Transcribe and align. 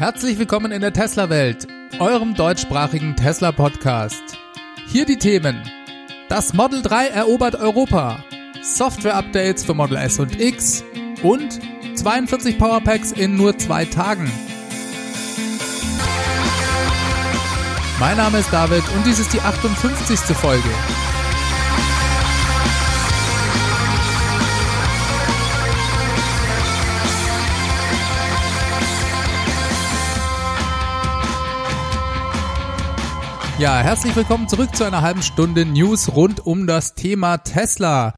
Herzlich 0.00 0.38
willkommen 0.38 0.72
in 0.72 0.80
der 0.80 0.94
Tesla-Welt, 0.94 1.66
eurem 1.98 2.34
deutschsprachigen 2.34 3.16
Tesla-Podcast. 3.16 4.22
Hier 4.86 5.04
die 5.04 5.18
Themen. 5.18 5.60
Das 6.30 6.54
Model 6.54 6.80
3 6.80 7.08
erobert 7.08 7.56
Europa. 7.56 8.24
Software-Updates 8.62 9.62
für 9.62 9.74
Model 9.74 9.98
S 9.98 10.18
und 10.18 10.40
X. 10.40 10.82
Und 11.22 11.60
42 11.96 12.58
Powerpacks 12.58 13.12
in 13.12 13.36
nur 13.36 13.58
zwei 13.58 13.84
Tagen. 13.84 14.32
Mein 17.98 18.16
Name 18.16 18.38
ist 18.38 18.50
David 18.50 18.84
und 18.96 19.04
dies 19.04 19.18
ist 19.18 19.34
die 19.34 19.40
58. 19.42 20.18
Folge. 20.34 20.70
Ja, 33.60 33.80
herzlich 33.80 34.16
willkommen 34.16 34.48
zurück 34.48 34.74
zu 34.74 34.84
einer 34.84 35.02
halben 35.02 35.20
Stunde 35.20 35.66
News 35.66 36.14
rund 36.14 36.46
um 36.46 36.66
das 36.66 36.94
Thema 36.94 37.36
Tesla. 37.36 38.14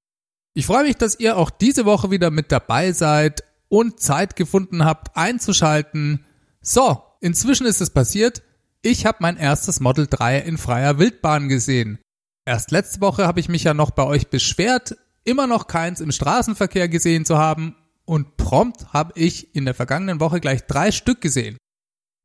Ich 0.55 0.67
freue 0.67 0.85
mich, 0.85 0.95
dass 0.95 1.19
ihr 1.19 1.37
auch 1.37 1.51
diese 1.51 1.85
Woche 1.85 2.13
wieder 2.13 2.31
mit 2.31 2.53
dabei 2.53 2.93
seid 2.93 3.43
und 3.69 3.99
Zeit 3.99 4.37
gefunden 4.37 4.85
habt 4.85 5.17
einzuschalten. 5.17 6.25
So, 6.61 7.03
inzwischen 7.21 7.67
ist 7.67 7.81
es 7.81 7.91
passiert. 7.91 8.45
Ich 8.83 9.05
habe 9.05 9.19
mein 9.19 9.37
erstes 9.37 9.81
Model 9.81 10.07
3 10.09 10.39
in 10.39 10.59
freier 10.59 11.01
Wildbahn 11.01 11.49
gesehen. 11.49 11.99
Erst 12.45 12.71
letzte 12.71 13.01
Woche 13.01 13.27
habe 13.27 13.41
ich 13.41 13.49
mich 13.49 13.65
ja 13.65 13.75
noch 13.75 13.91
bei 13.91 14.05
euch 14.05 14.29
beschwert, 14.29 14.97
immer 15.25 15.49
noch 15.49 15.67
keins 15.67 15.99
im 15.99 16.13
Straßenverkehr 16.13 16.89
gesehen 16.89 17.25
zu 17.25 17.37
haben 17.37 17.75
und 18.05 18.37
prompt 18.37 18.93
habe 18.93 19.15
ich 19.17 19.57
in 19.57 19.65
der 19.65 19.75
vergangenen 19.75 20.21
Woche 20.21 20.39
gleich 20.39 20.69
drei 20.69 20.93
Stück 20.93 21.21
gesehen. 21.21 21.57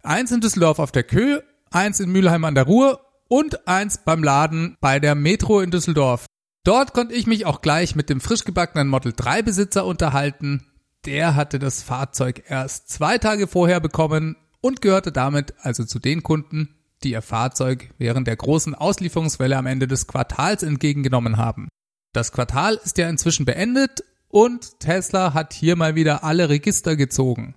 Eins 0.04 0.32
in 0.32 0.40
Düsseldorf 0.40 0.78
auf 0.78 0.92
der 0.92 1.04
Kö, 1.04 1.40
eins 1.72 2.00
in 2.00 2.12
Mülheim 2.12 2.46
an 2.46 2.54
der 2.54 2.66
Ruhr 2.66 3.07
und 3.28 3.68
eins 3.68 4.00
beim 4.00 4.24
Laden 4.24 4.78
bei 4.80 5.00
der 5.00 5.16
Metro 5.16 5.60
in 5.60 5.72
Düsseldorf. 5.72 6.26
Dort 6.64 6.94
konnte 6.94 7.16
ich 7.16 7.28
mich 7.28 7.46
auch 7.46 7.62
gleich 7.62 7.96
mit 7.96 8.10
dem 8.10 8.20
frisch 8.20 8.44
gebackenen 8.44 8.88
Model 8.88 9.14
3 9.16 9.42
Besitzer 9.42 9.86
unterhalten. 9.86 10.68
Der 11.06 11.36
hatte 11.36 11.60
das 11.60 11.82
Fahrzeug 11.82 12.44
erst 12.48 12.90
zwei 12.90 13.18
Tage 13.18 13.48
vorher 13.48 13.80
bekommen 13.80 14.36
und 14.60 14.82
gehörte 14.82 15.12
damit 15.12 15.54
also 15.62 15.86
zu 15.86 16.00
den 16.00 16.24
Kunden, 16.24 16.76
die 17.04 17.12
ihr 17.12 17.22
Fahrzeug 17.22 17.92
während 17.98 18.28
der 18.28 18.36
großen 18.36 18.76
Auslieferungswelle 18.76 19.56
am 19.56 19.66
Ende 19.66 19.88
des 19.88 20.08
Quartals 20.08 20.64
entgegengenommen 20.64 21.38
haben. 21.38 21.70
Das 22.14 22.32
Quartal 22.32 22.80
ist 22.84 22.98
ja 22.98 23.08
inzwischen 23.10 23.46
beendet 23.46 24.04
und 24.28 24.80
Tesla 24.80 25.34
hat 25.34 25.54
hier 25.54 25.76
mal 25.76 25.96
wieder 25.96 26.24
alle 26.24 26.50
Register 26.50 26.96
gezogen. 26.96 27.56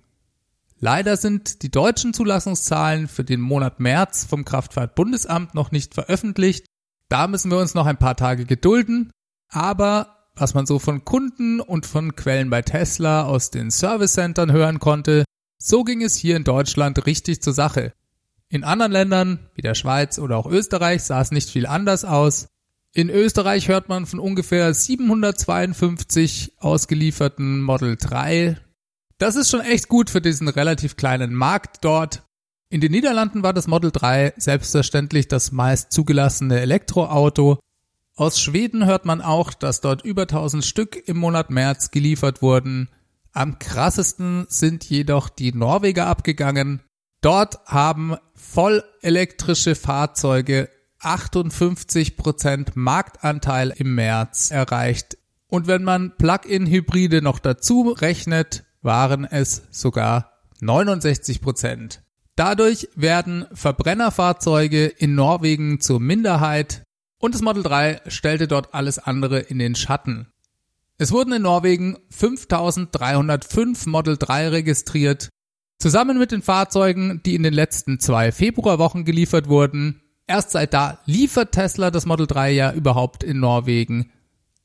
Leider 0.83 1.15
sind 1.15 1.61
die 1.61 1.69
deutschen 1.69 2.11
Zulassungszahlen 2.11 3.07
für 3.07 3.23
den 3.23 3.39
Monat 3.39 3.79
März 3.79 4.25
vom 4.25 4.43
Kraftfahrtbundesamt 4.43 5.53
noch 5.53 5.71
nicht 5.71 5.93
veröffentlicht. 5.93 6.65
Da 7.07 7.27
müssen 7.27 7.51
wir 7.51 7.59
uns 7.59 7.75
noch 7.75 7.85
ein 7.85 7.99
paar 7.99 8.17
Tage 8.17 8.45
gedulden. 8.45 9.11
Aber 9.47 10.17
was 10.35 10.55
man 10.55 10.65
so 10.65 10.79
von 10.79 11.05
Kunden 11.05 11.59
und 11.59 11.85
von 11.85 12.15
Quellen 12.15 12.49
bei 12.49 12.63
Tesla 12.63 13.25
aus 13.25 13.51
den 13.51 13.69
Service 13.69 14.13
Centern 14.13 14.51
hören 14.51 14.79
konnte, 14.79 15.23
so 15.59 15.83
ging 15.83 16.01
es 16.01 16.15
hier 16.15 16.35
in 16.35 16.45
Deutschland 16.45 17.05
richtig 17.05 17.43
zur 17.43 17.53
Sache. 17.53 17.93
In 18.49 18.63
anderen 18.63 18.91
Ländern, 18.91 19.51
wie 19.53 19.61
der 19.61 19.75
Schweiz 19.75 20.17
oder 20.17 20.35
auch 20.35 20.47
Österreich, 20.47 21.03
sah 21.03 21.21
es 21.21 21.29
nicht 21.29 21.51
viel 21.51 21.67
anders 21.67 22.05
aus. 22.05 22.47
In 22.91 23.11
Österreich 23.11 23.67
hört 23.67 23.87
man 23.87 24.07
von 24.07 24.17
ungefähr 24.17 24.73
752 24.73 26.53
ausgelieferten 26.57 27.61
Model 27.61 27.97
3 27.97 28.57
das 29.21 29.35
ist 29.35 29.51
schon 29.51 29.61
echt 29.61 29.87
gut 29.87 30.09
für 30.09 30.19
diesen 30.19 30.47
relativ 30.47 30.95
kleinen 30.95 31.35
Markt 31.35 31.85
dort. 31.85 32.23
In 32.69 32.81
den 32.81 32.91
Niederlanden 32.91 33.43
war 33.43 33.53
das 33.53 33.67
Model 33.67 33.91
3 33.91 34.33
selbstverständlich 34.37 35.27
das 35.27 35.51
meist 35.51 35.91
zugelassene 35.91 36.59
Elektroauto. 36.59 37.59
Aus 38.15 38.41
Schweden 38.41 38.87
hört 38.87 39.05
man 39.05 39.21
auch, 39.21 39.53
dass 39.53 39.79
dort 39.79 40.03
über 40.03 40.23
1000 40.23 40.65
Stück 40.65 41.07
im 41.07 41.17
Monat 41.17 41.51
März 41.51 41.91
geliefert 41.91 42.41
wurden. 42.41 42.89
Am 43.31 43.59
krassesten 43.59 44.47
sind 44.49 44.85
jedoch 44.85 45.29
die 45.29 45.53
Norweger 45.53 46.07
abgegangen. 46.07 46.81
Dort 47.21 47.59
haben 47.67 48.17
voll 48.33 48.83
elektrische 49.01 49.75
Fahrzeuge 49.75 50.67
58% 50.99 52.71
Marktanteil 52.73 53.71
im 53.77 53.93
März 53.93 54.49
erreicht. 54.49 55.19
Und 55.47 55.67
wenn 55.67 55.83
man 55.83 56.17
Plug-in-Hybride 56.17 57.21
noch 57.21 57.37
dazu 57.37 57.89
rechnet, 57.89 58.63
waren 58.81 59.25
es 59.25 59.63
sogar 59.71 60.31
69 60.61 61.41
Prozent. 61.41 62.01
Dadurch 62.35 62.87
werden 62.95 63.45
Verbrennerfahrzeuge 63.53 64.85
in 64.85 65.15
Norwegen 65.15 65.79
zur 65.79 65.99
Minderheit 65.99 66.83
und 67.19 67.35
das 67.35 67.41
Model 67.41 67.63
3 67.63 68.01
stellte 68.07 68.47
dort 68.47 68.73
alles 68.73 68.99
andere 68.99 69.39
in 69.39 69.59
den 69.59 69.75
Schatten. 69.75 70.27
Es 70.97 71.11
wurden 71.11 71.33
in 71.33 71.41
Norwegen 71.41 71.97
5305 72.09 73.85
Model 73.85 74.17
3 74.17 74.49
registriert. 74.49 75.29
Zusammen 75.79 76.19
mit 76.19 76.31
den 76.31 76.43
Fahrzeugen, 76.43 77.21
die 77.25 77.35
in 77.35 77.43
den 77.43 77.53
letzten 77.53 77.99
zwei 77.99 78.31
Februarwochen 78.31 79.03
geliefert 79.03 79.47
wurden. 79.49 80.01
Erst 80.27 80.51
seit 80.51 80.73
da 80.73 80.99
liefert 81.05 81.53
Tesla 81.53 81.89
das 81.89 82.05
Model 82.05 82.27
3 82.27 82.51
ja 82.51 82.71
überhaupt 82.71 83.23
in 83.23 83.39
Norwegen 83.39 84.11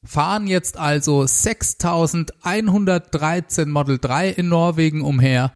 fahren 0.07 0.47
jetzt 0.47 0.79
also 0.79 1.27
6113 1.27 3.71
Model 3.71 3.99
3 3.99 4.31
in 4.31 4.49
Norwegen 4.49 5.03
umher. 5.03 5.53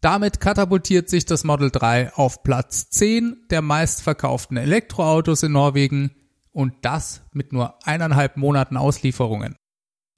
Damit 0.00 0.40
katapultiert 0.40 1.10
sich 1.10 1.26
das 1.26 1.42
Model 1.42 1.70
3 1.70 2.14
auf 2.14 2.44
Platz 2.44 2.88
10 2.90 3.46
der 3.50 3.62
meistverkauften 3.62 4.56
Elektroautos 4.56 5.42
in 5.42 5.50
Norwegen 5.52 6.12
und 6.52 6.72
das 6.82 7.22
mit 7.32 7.52
nur 7.52 7.74
eineinhalb 7.86 8.36
Monaten 8.36 8.76
Auslieferungen. 8.76 9.56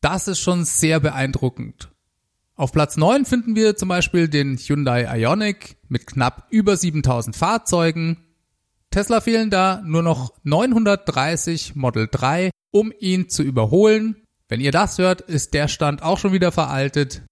Das 0.01 0.29
ist 0.29 0.41
schon 0.41 0.65
sehr 0.65 1.01
beeindruckend. 1.01 1.91
Auf 2.57 2.73
Platz 2.73 2.99
9 2.99 3.25
finden 3.25 3.57
wir 3.57 3.77
zum 3.77 3.89
Beispiel 3.89 4.29
den 4.29 4.59
Hyundai 4.59 5.19
Ioniq 5.19 5.79
mit 5.89 6.07
knapp 6.07 6.47
über 6.51 6.77
7000 6.77 7.35
Fahrzeugen. 7.35 8.19
Tesla 8.91 9.21
fehlen 9.21 9.51
da 9.51 9.83
nur 9.85 10.03
noch 10.03 10.35
930 10.43 11.77
Model 11.77 12.09
3 12.11 12.51
um 12.73 12.93
ihn 12.99 13.29
zu 13.29 13.43
überholen. 13.43 14.17
Wenn 14.49 14.61
ihr 14.61 14.73
das 14.73 14.99
hört, 14.99 15.21
ist 15.21 15.55
der 15.55 15.69
Stand 15.69 16.03
auch 16.03 16.19
schon 16.19 16.33
wieder 16.33 16.53
veraltet. 16.53 17.23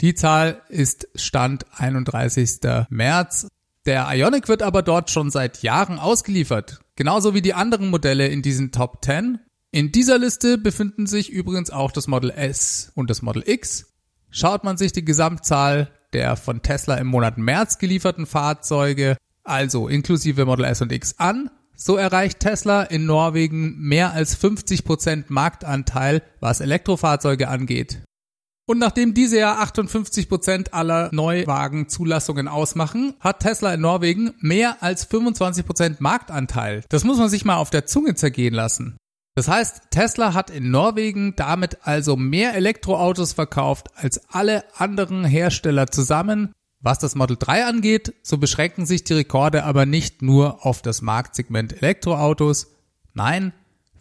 Die 0.00 0.14
Zahl 0.14 0.62
ist 0.68 1.08
Stand 1.16 1.66
31. 1.76 2.60
März. 2.88 3.48
Der 3.84 4.06
Ionic 4.12 4.48
wird 4.48 4.62
aber 4.62 4.82
dort 4.82 5.10
schon 5.10 5.30
seit 5.30 5.62
Jahren 5.62 5.98
ausgeliefert, 5.98 6.80
genauso 6.94 7.34
wie 7.34 7.42
die 7.42 7.54
anderen 7.54 7.90
Modelle 7.90 8.28
in 8.28 8.42
diesen 8.42 8.70
Top 8.70 9.04
10. 9.04 9.40
In 9.72 9.92
dieser 9.92 10.18
Liste 10.18 10.56
befinden 10.56 11.06
sich 11.06 11.30
übrigens 11.30 11.70
auch 11.70 11.90
das 11.90 12.06
Model 12.06 12.30
S 12.30 12.92
und 12.94 13.10
das 13.10 13.22
Model 13.22 13.42
X. 13.44 13.92
Schaut 14.30 14.62
man 14.62 14.76
sich 14.76 14.92
die 14.92 15.04
Gesamtzahl 15.04 15.90
der 16.12 16.36
von 16.36 16.62
Tesla 16.62 16.94
im 16.96 17.08
Monat 17.08 17.38
März 17.38 17.78
gelieferten 17.78 18.26
Fahrzeuge, 18.26 19.16
also 19.48 19.88
inklusive 19.88 20.44
Model 20.44 20.64
S 20.64 20.82
und 20.82 20.92
X 20.92 21.14
an, 21.18 21.50
so 21.74 21.96
erreicht 21.96 22.40
Tesla 22.40 22.82
in 22.82 23.06
Norwegen 23.06 23.78
mehr 23.78 24.12
als 24.12 24.38
50% 24.38 25.24
Marktanteil, 25.28 26.22
was 26.40 26.60
Elektrofahrzeuge 26.60 27.48
angeht. 27.48 28.02
Und 28.66 28.78
nachdem 28.78 29.14
diese 29.14 29.38
ja 29.38 29.62
58% 29.62 30.72
aller 30.72 31.08
Neuwagenzulassungen 31.12 32.48
ausmachen, 32.48 33.14
hat 33.18 33.40
Tesla 33.40 33.72
in 33.72 33.80
Norwegen 33.80 34.34
mehr 34.40 34.82
als 34.82 35.10
25% 35.10 35.96
Marktanteil. 36.00 36.84
Das 36.90 37.04
muss 37.04 37.16
man 37.16 37.30
sich 37.30 37.46
mal 37.46 37.56
auf 37.56 37.70
der 37.70 37.86
Zunge 37.86 38.14
zergehen 38.14 38.52
lassen. 38.52 38.98
Das 39.36 39.48
heißt, 39.48 39.90
Tesla 39.90 40.34
hat 40.34 40.50
in 40.50 40.70
Norwegen 40.70 41.36
damit 41.36 41.78
also 41.86 42.16
mehr 42.16 42.56
Elektroautos 42.56 43.32
verkauft 43.32 43.86
als 43.94 44.20
alle 44.28 44.64
anderen 44.76 45.24
Hersteller 45.24 45.86
zusammen 45.86 46.52
was 46.80 46.98
das 46.98 47.14
Model 47.14 47.36
3 47.38 47.66
angeht, 47.66 48.14
so 48.22 48.38
beschränken 48.38 48.86
sich 48.86 49.04
die 49.04 49.14
Rekorde 49.14 49.64
aber 49.64 49.86
nicht 49.86 50.22
nur 50.22 50.64
auf 50.64 50.82
das 50.82 51.02
Marktsegment 51.02 51.82
Elektroautos. 51.82 52.68
Nein, 53.14 53.52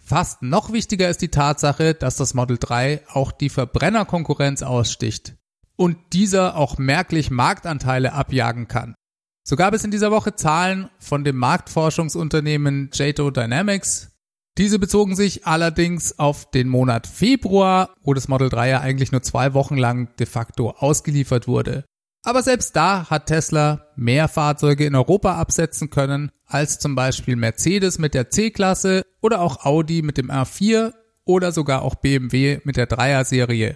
fast 0.03 0.41
noch 0.43 0.71
wichtiger 0.71 1.09
ist 1.09 1.21
die 1.21 1.29
Tatsache, 1.29 1.93
dass 1.93 2.17
das 2.17 2.33
Model 2.33 2.57
3 2.59 3.01
auch 3.07 3.31
die 3.31 3.49
Verbrennerkonkurrenz 3.49 4.61
aussticht 4.61 5.35
und 5.75 5.97
dieser 6.13 6.55
auch 6.55 6.77
merklich 6.77 7.31
Marktanteile 7.31 8.13
abjagen 8.13 8.67
kann. 8.67 8.95
So 9.43 9.55
gab 9.55 9.73
es 9.73 9.83
in 9.83 9.91
dieser 9.91 10.11
Woche 10.11 10.35
Zahlen 10.35 10.89
von 10.99 11.23
dem 11.23 11.37
Marktforschungsunternehmen 11.37 12.89
Jato 12.93 13.31
Dynamics. 13.31 14.11
Diese 14.57 14.77
bezogen 14.77 15.15
sich 15.15 15.47
allerdings 15.47 16.19
auf 16.19 16.51
den 16.51 16.67
Monat 16.67 17.07
Februar, 17.07 17.93
wo 18.01 18.13
das 18.13 18.27
Model 18.27 18.49
3 18.49 18.69
ja 18.69 18.81
eigentlich 18.81 19.11
nur 19.11 19.21
zwei 19.21 19.53
Wochen 19.53 19.77
lang 19.77 20.15
de 20.17 20.25
facto 20.25 20.71
ausgeliefert 20.71 21.47
wurde. 21.47 21.85
Aber 22.23 22.43
selbst 22.43 22.75
da 22.75 23.09
hat 23.09 23.27
Tesla 23.27 23.87
mehr 23.95 24.27
Fahrzeuge 24.27 24.85
in 24.85 24.95
Europa 24.95 25.35
absetzen 25.35 25.89
können 25.89 26.31
als 26.45 26.79
zum 26.79 26.95
Beispiel 26.95 27.35
Mercedes 27.35 27.99
mit 27.99 28.13
der 28.13 28.29
C-Klasse 28.29 29.03
oder 29.21 29.41
auch 29.41 29.65
Audi 29.65 30.01
mit 30.01 30.17
dem 30.17 30.31
R4 30.31 30.93
oder 31.25 31.51
sogar 31.51 31.81
auch 31.81 31.95
BMW 31.95 32.59
mit 32.63 32.77
der 32.77 32.87
Dreier-Serie. 32.87 33.75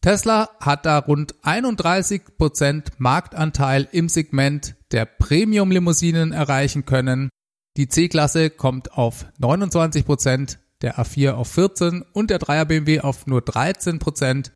Tesla 0.00 0.50
hat 0.58 0.84
da 0.84 0.98
rund 0.98 1.34
31% 1.44 2.84
Marktanteil 2.98 3.88
im 3.92 4.08
Segment 4.08 4.74
der 4.90 5.06
Premium-Limousinen 5.06 6.32
erreichen 6.32 6.84
können. 6.84 7.28
Die 7.76 7.88
C-Klasse 7.88 8.50
kommt 8.50 8.92
auf 8.92 9.26
29%, 9.40 10.58
der 10.82 10.98
A4 10.98 11.32
auf 11.32 11.48
14 11.52 12.02
und 12.12 12.30
der 12.30 12.40
3er 12.40 12.64
BMW 12.64 13.00
auf 13.00 13.26
nur 13.26 13.40
13%. 13.40 14.50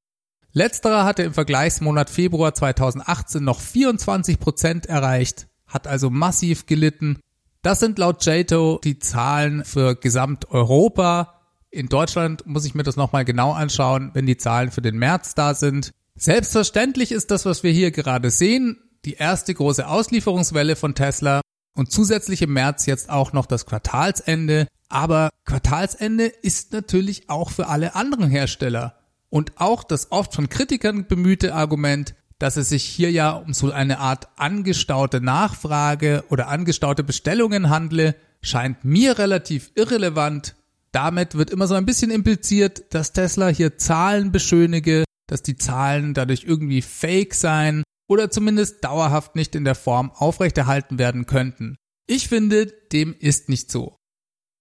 Letzterer 0.56 1.04
hatte 1.04 1.22
im 1.22 1.34
Vergleichsmonat 1.34 2.08
Februar 2.08 2.54
2018 2.54 3.44
noch 3.44 3.60
24% 3.60 4.88
erreicht, 4.88 5.48
hat 5.66 5.86
also 5.86 6.08
massiv 6.08 6.64
gelitten. 6.64 7.18
Das 7.60 7.78
sind 7.78 7.98
laut 7.98 8.24
JATO 8.24 8.80
die 8.82 8.98
Zahlen 8.98 9.66
für 9.66 9.96
Gesamteuropa. 9.96 11.42
In 11.68 11.90
Deutschland 11.90 12.46
muss 12.46 12.64
ich 12.64 12.74
mir 12.74 12.84
das 12.84 12.96
nochmal 12.96 13.26
genau 13.26 13.52
anschauen, 13.52 14.12
wenn 14.14 14.24
die 14.24 14.38
Zahlen 14.38 14.70
für 14.70 14.80
den 14.80 14.96
März 14.96 15.34
da 15.34 15.52
sind. 15.52 15.90
Selbstverständlich 16.14 17.12
ist 17.12 17.30
das, 17.30 17.44
was 17.44 17.62
wir 17.62 17.70
hier 17.70 17.90
gerade 17.90 18.30
sehen, 18.30 18.78
die 19.04 19.12
erste 19.12 19.52
große 19.52 19.86
Auslieferungswelle 19.86 20.74
von 20.74 20.94
Tesla 20.94 21.42
und 21.74 21.92
zusätzlich 21.92 22.40
im 22.40 22.54
März 22.54 22.86
jetzt 22.86 23.10
auch 23.10 23.34
noch 23.34 23.44
das 23.44 23.66
Quartalsende. 23.66 24.68
Aber 24.88 25.28
Quartalsende 25.44 26.24
ist 26.24 26.72
natürlich 26.72 27.28
auch 27.28 27.50
für 27.50 27.66
alle 27.66 27.94
anderen 27.94 28.30
Hersteller. 28.30 28.94
Und 29.30 29.52
auch 29.56 29.84
das 29.84 30.12
oft 30.12 30.34
von 30.34 30.48
Kritikern 30.48 31.06
bemühte 31.06 31.54
Argument, 31.54 32.14
dass 32.38 32.56
es 32.56 32.68
sich 32.68 32.84
hier 32.84 33.10
ja 33.10 33.30
um 33.30 33.54
so 33.54 33.72
eine 33.72 33.98
Art 33.98 34.28
angestaute 34.36 35.20
Nachfrage 35.20 36.24
oder 36.28 36.48
angestaute 36.48 37.02
Bestellungen 37.02 37.70
handle, 37.70 38.14
scheint 38.42 38.84
mir 38.84 39.18
relativ 39.18 39.72
irrelevant. 39.74 40.54
Damit 40.92 41.34
wird 41.34 41.50
immer 41.50 41.66
so 41.66 41.74
ein 41.74 41.86
bisschen 41.86 42.10
impliziert, 42.10 42.94
dass 42.94 43.12
Tesla 43.12 43.48
hier 43.48 43.78
Zahlen 43.78 44.32
beschönige, 44.32 45.04
dass 45.26 45.42
die 45.42 45.56
Zahlen 45.56 46.14
dadurch 46.14 46.44
irgendwie 46.44 46.82
fake 46.82 47.34
seien 47.34 47.82
oder 48.08 48.30
zumindest 48.30 48.84
dauerhaft 48.84 49.34
nicht 49.34 49.54
in 49.54 49.64
der 49.64 49.74
Form 49.74 50.10
aufrechterhalten 50.12 50.98
werden 50.98 51.26
könnten. 51.26 51.76
Ich 52.06 52.28
finde, 52.28 52.66
dem 52.92 53.14
ist 53.18 53.48
nicht 53.48 53.70
so. 53.70 53.96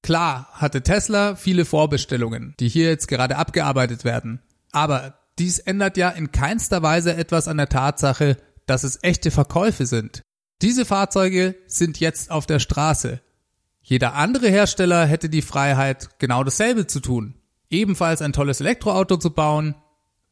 Klar 0.02 0.50
hatte 0.52 0.82
Tesla 0.82 1.36
viele 1.36 1.66
Vorbestellungen, 1.66 2.56
die 2.60 2.68
hier 2.68 2.90
jetzt 2.90 3.08
gerade 3.08 3.38
abgearbeitet 3.38 4.04
werden. 4.04 4.42
Aber 4.76 5.18
dies 5.40 5.60
ändert 5.60 5.96
ja 5.96 6.10
in 6.10 6.34
keinster 6.34 6.84
Weise 6.84 7.16
etwas 7.16 7.48
an 7.48 7.56
der 7.56 7.70
Tatsache, 7.70 8.36
dass 8.66 8.84
es 8.84 9.00
echte 9.04 9.32
Verkäufe 9.32 9.86
sind. 9.86 10.22
Diese 10.62 10.84
Fahrzeuge 10.84 11.56
sind 11.66 12.02
jetzt 12.02 12.30
auf 12.30 12.46
der 12.46 12.60
Straße. 12.60 13.22
Jeder 13.82 14.16
andere 14.16 14.50
Hersteller 14.50 15.06
hätte 15.06 15.30
die 15.30 15.42
Freiheit, 15.42 16.20
genau 16.20 16.44
dasselbe 16.44 16.88
zu 16.88 17.00
tun. 17.00 17.36
Ebenfalls 17.70 18.22
ein 18.22 18.34
tolles 18.34 18.60
Elektroauto 18.60 19.16
zu 19.16 19.30
bauen, 19.30 19.76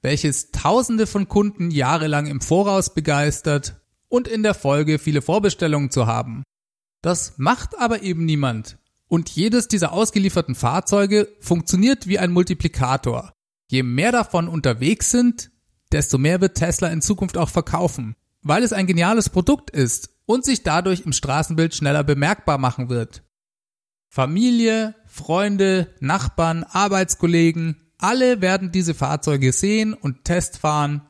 welches 0.01 0.51
Tausende 0.51 1.07
von 1.07 1.29
Kunden 1.29 1.71
jahrelang 1.71 2.27
im 2.27 2.41
Voraus 2.41 2.93
begeistert 2.93 3.81
und 4.09 4.27
in 4.27 4.43
der 4.43 4.55
Folge 4.55 4.99
viele 4.99 5.21
Vorbestellungen 5.21 5.89
zu 5.89 6.05
haben. 6.05 6.43
Das 7.01 7.35
macht 7.37 7.79
aber 7.79 8.01
eben 8.01 8.25
niemand. 8.25 8.77
Und 9.07 9.29
jedes 9.29 9.69
dieser 9.69 9.93
ausgelieferten 9.93 10.55
Fahrzeuge 10.55 11.29
funktioniert 11.39 12.07
wie 12.07 12.19
ein 12.19 12.31
Multiplikator. 12.31 13.32
Je 13.73 13.81
mehr 13.81 14.11
davon 14.11 14.47
unterwegs 14.47 15.09
sind, 15.09 15.49
desto 15.91 16.19
mehr 16.19 16.39
wird 16.41 16.53
Tesla 16.53 16.89
in 16.89 17.01
Zukunft 17.01 17.37
auch 17.37 17.49
verkaufen, 17.49 18.15
weil 18.43 18.61
es 18.61 18.71
ein 18.71 18.85
geniales 18.85 19.29
Produkt 19.29 19.71
ist 19.71 20.11
und 20.27 20.45
sich 20.45 20.61
dadurch 20.61 21.07
im 21.07 21.11
Straßenbild 21.11 21.73
schneller 21.73 22.03
bemerkbar 22.03 22.59
machen 22.59 22.89
wird. 22.89 23.23
Familie, 24.09 24.93
Freunde, 25.07 25.87
Nachbarn, 26.01 26.63
Arbeitskollegen, 26.65 27.81
alle 27.97 28.41
werden 28.41 28.71
diese 28.71 28.93
Fahrzeuge 28.93 29.51
sehen 29.51 29.95
und 29.95 30.23
testfahren. 30.23 31.01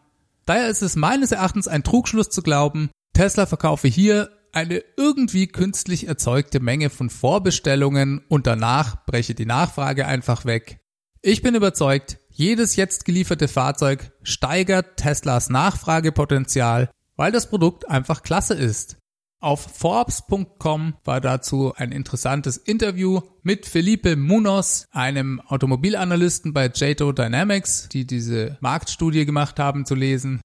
Daher 0.46 0.70
ist 0.70 0.84
es 0.84 0.96
meines 0.96 1.34
Erachtens 1.34 1.68
ein 1.68 1.84
Trugschluss 1.84 2.30
zu 2.30 2.42
glauben, 2.42 2.92
Tesla 3.12 3.46
verkaufe 3.46 3.90
hier 3.90 4.30
eine 4.54 4.82
irgendwie 4.96 5.48
künstlich 5.48 6.08
erzeugte 6.08 6.62
Menge 6.62 6.90
von 6.90 7.10
Vorbestellungen 7.10 8.24
und 8.30 8.48
danach 8.48 9.06
breche 9.06 9.36
die 9.36 9.46
Nachfrage 9.46 10.08
einfach 10.08 10.46
weg. 10.46 10.80
Ich 11.26 11.42
bin 11.42 11.56
überzeugt, 11.56 12.20
jedes 12.34 12.76
jetzt 12.76 13.06
gelieferte 13.06 13.48
Fahrzeug 13.48 14.12
steigert 14.24 14.98
Teslas 14.98 15.50
Nachfragepotenzial, 15.50 16.90
weil 17.16 17.32
das 17.32 17.50
Produkt 17.50 17.88
einfach 17.88 18.24
klasse 18.24 18.56
ist. 18.56 18.98
Auf 19.40 19.62
Forbes.com 19.62 20.96
war 21.04 21.20
dazu 21.20 21.74
ein 21.76 21.92
interessantes 21.92 22.58
Interview 22.58 23.20
mit 23.42 23.66
Felipe 23.66 24.16
Munoz, 24.16 24.88
einem 24.92 25.42
Automobilanalysten 25.42 26.54
bei 26.54 26.72
JATO 26.74 27.12
Dynamics, 27.12 27.90
die 27.90 28.08
diese 28.08 28.58
Marktstudie 28.62 29.26
gemacht 29.26 29.60
haben, 29.60 29.86
zu 29.86 29.96
lesen. 29.96 30.42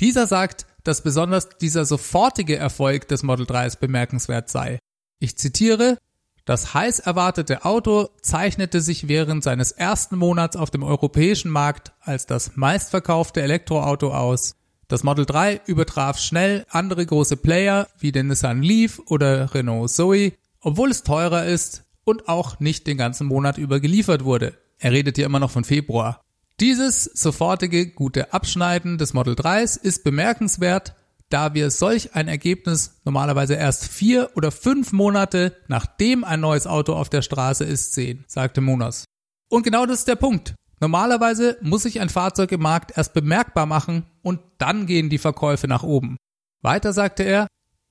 Dieser 0.00 0.26
sagt, 0.26 0.66
dass 0.82 1.02
besonders 1.02 1.50
dieser 1.58 1.84
sofortige 1.84 2.56
Erfolg 2.56 3.06
des 3.08 3.22
Model 3.22 3.46
3s 3.46 3.78
bemerkenswert 3.78 4.50
sei. 4.50 4.80
Ich 5.20 5.38
zitiere, 5.38 5.96
das 6.44 6.74
heiß 6.74 6.98
erwartete 7.00 7.64
Auto 7.64 8.08
zeichnete 8.20 8.80
sich 8.80 9.08
während 9.08 9.44
seines 9.44 9.72
ersten 9.72 10.16
Monats 10.16 10.56
auf 10.56 10.70
dem 10.70 10.82
europäischen 10.82 11.50
Markt 11.50 11.92
als 12.00 12.26
das 12.26 12.56
meistverkaufte 12.56 13.42
Elektroauto 13.42 14.12
aus. 14.12 14.56
Das 14.88 15.04
Model 15.04 15.24
3 15.24 15.62
übertraf 15.66 16.18
schnell 16.18 16.66
andere 16.68 17.06
große 17.06 17.36
Player 17.36 17.88
wie 17.98 18.12
den 18.12 18.26
Nissan 18.26 18.62
Leaf 18.62 19.00
oder 19.06 19.54
Renault 19.54 19.90
Zoe, 19.90 20.32
obwohl 20.60 20.90
es 20.90 21.02
teurer 21.02 21.46
ist 21.46 21.84
und 22.04 22.28
auch 22.28 22.60
nicht 22.60 22.86
den 22.86 22.98
ganzen 22.98 23.26
Monat 23.26 23.56
über 23.56 23.80
geliefert 23.80 24.24
wurde. 24.24 24.58
Er 24.78 24.92
redet 24.92 25.16
hier 25.16 25.26
immer 25.26 25.38
noch 25.38 25.50
von 25.50 25.64
Februar. 25.64 26.22
Dieses 26.60 27.04
sofortige 27.04 27.90
gute 27.90 28.32
Abschneiden 28.32 28.98
des 28.98 29.14
Model 29.14 29.34
3s 29.34 29.80
ist 29.80 30.04
bemerkenswert, 30.04 30.94
da 31.32 31.54
wir 31.54 31.70
solch 31.70 32.14
ein 32.14 32.28
Ergebnis 32.28 33.00
normalerweise 33.04 33.54
erst 33.54 33.88
vier 33.88 34.30
oder 34.34 34.50
fünf 34.50 34.92
Monate 34.92 35.56
nachdem 35.68 36.24
ein 36.24 36.40
neues 36.40 36.66
Auto 36.66 36.94
auf 36.94 37.08
der 37.08 37.22
Straße 37.22 37.64
ist 37.64 37.94
sehen, 37.94 38.24
sagte 38.26 38.60
Munoz. 38.60 39.04
Und 39.48 39.62
genau 39.62 39.86
das 39.86 40.00
ist 40.00 40.08
der 40.08 40.16
Punkt. 40.16 40.54
Normalerweise 40.80 41.58
muss 41.60 41.84
sich 41.84 42.00
ein 42.00 42.08
Fahrzeug 42.08 42.52
im 42.52 42.60
Markt 42.60 42.96
erst 42.96 43.14
bemerkbar 43.14 43.66
machen 43.66 44.04
und 44.22 44.40
dann 44.58 44.86
gehen 44.86 45.10
die 45.10 45.18
Verkäufe 45.18 45.68
nach 45.68 45.84
oben. 45.84 46.16
Weiter 46.60 46.92
sagte 46.92 47.22
er, 47.22 47.46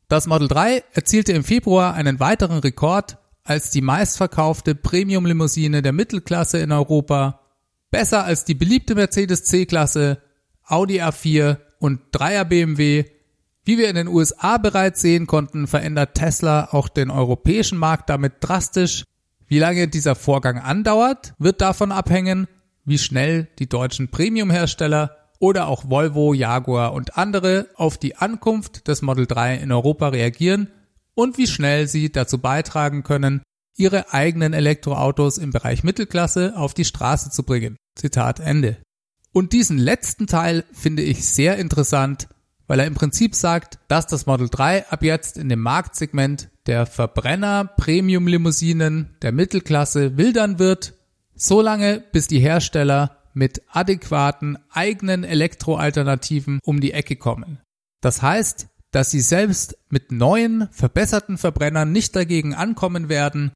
das 0.07 0.27
Model 0.27 0.49
3 0.49 0.83
erzielte 0.91 1.31
im 1.31 1.43
Februar 1.43 1.93
einen 1.93 2.19
weiteren 2.19 2.59
Rekord 2.59 3.17
als 3.43 3.71
die 3.71 3.81
meistverkaufte 3.81 4.75
Premium-Limousine 4.75 5.81
der 5.81 5.93
Mittelklasse 5.93 6.59
in 6.59 6.71
Europa, 6.71 7.39
besser 7.91 8.25
als 8.25 8.45
die 8.45 8.55
beliebte 8.55 8.93
Mercedes 8.93 9.45
C-Klasse, 9.45 10.21
Audi 10.65 11.01
A4 11.01 11.57
und 11.79 12.01
3er 12.13 12.43
BMW. 12.43 13.05
Wie 13.71 13.77
wir 13.77 13.87
in 13.87 13.95
den 13.95 14.09
USA 14.09 14.57
bereits 14.57 14.99
sehen 14.99 15.27
konnten, 15.27 15.65
verändert 15.65 16.15
Tesla 16.15 16.73
auch 16.73 16.89
den 16.89 17.09
europäischen 17.09 17.77
Markt 17.77 18.09
damit 18.09 18.33
drastisch. 18.41 19.05
Wie 19.47 19.59
lange 19.59 19.87
dieser 19.87 20.15
Vorgang 20.15 20.59
andauert, 20.59 21.35
wird 21.39 21.61
davon 21.61 21.93
abhängen, 21.93 22.49
wie 22.83 22.97
schnell 22.97 23.47
die 23.59 23.69
deutschen 23.69 24.11
Premium-Hersteller 24.11 25.15
oder 25.39 25.69
auch 25.69 25.89
Volvo, 25.89 26.33
Jaguar 26.33 26.91
und 26.91 27.17
andere 27.17 27.69
auf 27.75 27.97
die 27.97 28.17
Ankunft 28.17 28.89
des 28.89 29.01
Model 29.03 29.25
3 29.25 29.59
in 29.59 29.71
Europa 29.71 30.09
reagieren 30.09 30.67
und 31.13 31.37
wie 31.37 31.47
schnell 31.47 31.87
sie 31.87 32.11
dazu 32.11 32.39
beitragen 32.39 33.03
können, 33.03 33.41
ihre 33.77 34.11
eigenen 34.11 34.51
Elektroautos 34.51 35.37
im 35.37 35.51
Bereich 35.51 35.85
Mittelklasse 35.85 36.57
auf 36.57 36.73
die 36.73 36.83
Straße 36.83 37.29
zu 37.29 37.43
bringen. 37.43 37.77
Zitat 37.95 38.41
Ende. 38.41 38.79
Und 39.31 39.53
diesen 39.53 39.77
letzten 39.77 40.27
Teil 40.27 40.65
finde 40.73 41.03
ich 41.03 41.25
sehr 41.25 41.55
interessant, 41.55 42.27
weil 42.71 42.79
er 42.79 42.87
im 42.87 42.93
Prinzip 42.93 43.35
sagt, 43.35 43.79
dass 43.89 44.07
das 44.07 44.27
Model 44.27 44.47
3 44.47 44.87
ab 44.87 45.03
jetzt 45.03 45.37
in 45.37 45.49
dem 45.49 45.59
Marktsegment 45.59 46.47
der 46.67 46.85
Verbrenner 46.85 47.65
Premium 47.65 48.27
Limousinen 48.27 49.09
der 49.21 49.33
Mittelklasse 49.33 50.15
wildern 50.15 50.57
wird 50.57 50.93
solange 51.35 52.01
bis 52.13 52.29
die 52.29 52.39
Hersteller 52.39 53.17
mit 53.33 53.61
adäquaten 53.67 54.57
eigenen 54.71 55.25
Elektroalternativen 55.25 56.61
um 56.63 56.79
die 56.79 56.93
Ecke 56.93 57.17
kommen. 57.17 57.59
Das 57.99 58.21
heißt, 58.21 58.69
dass 58.91 59.11
sie 59.11 59.19
selbst 59.19 59.77
mit 59.89 60.13
neuen, 60.13 60.69
verbesserten 60.71 61.37
Verbrennern 61.37 61.91
nicht 61.91 62.15
dagegen 62.15 62.53
ankommen 62.53 63.09
werden. 63.09 63.51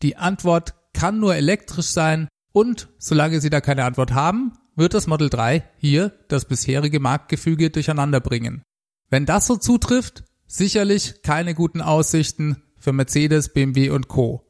Die 0.00 0.16
Antwort 0.16 0.74
kann 0.92 1.18
nur 1.18 1.34
elektrisch 1.34 1.88
sein 1.88 2.28
und 2.52 2.86
solange 2.98 3.40
sie 3.40 3.50
da 3.50 3.60
keine 3.60 3.84
Antwort 3.84 4.12
haben, 4.12 4.52
wird 4.80 4.94
das 4.94 5.06
Model 5.06 5.28
3 5.28 5.62
hier 5.76 6.12
das 6.28 6.46
bisherige 6.46 7.00
Marktgefüge 7.00 7.68
durcheinander 7.68 8.18
bringen. 8.18 8.62
Wenn 9.10 9.26
das 9.26 9.46
so 9.46 9.56
zutrifft, 9.56 10.24
sicherlich 10.46 11.22
keine 11.22 11.54
guten 11.54 11.82
Aussichten 11.82 12.62
für 12.78 12.92
Mercedes, 12.92 13.52
BMW 13.52 13.90
und 13.90 14.08
Co. 14.08 14.46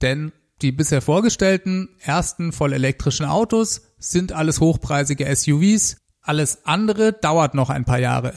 Denn 0.00 0.32
die 0.62 0.70
bisher 0.70 1.02
vorgestellten 1.02 1.88
ersten 1.98 2.52
vollelektrischen 2.52 3.26
Autos 3.26 3.82
sind 3.98 4.32
alles 4.32 4.60
hochpreisige 4.60 5.34
SUVs, 5.34 5.96
alles 6.20 6.64
andere 6.64 7.12
dauert 7.12 7.54
noch 7.54 7.68
ein 7.68 7.84
paar 7.84 7.98
Jahre. 7.98 8.34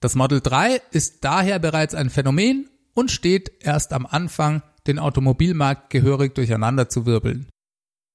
Das 0.00 0.14
Model 0.14 0.42
3 0.42 0.82
ist 0.90 1.24
daher 1.24 1.58
bereits 1.58 1.94
ein 1.94 2.10
Phänomen 2.10 2.68
und 2.92 3.10
steht 3.10 3.50
erst 3.60 3.94
am 3.94 4.04
Anfang, 4.04 4.62
den 4.86 4.98
Automobilmarkt 4.98 5.88
gehörig 5.88 6.34
durcheinander 6.34 6.90
zu 6.90 7.06
wirbeln. 7.06 7.48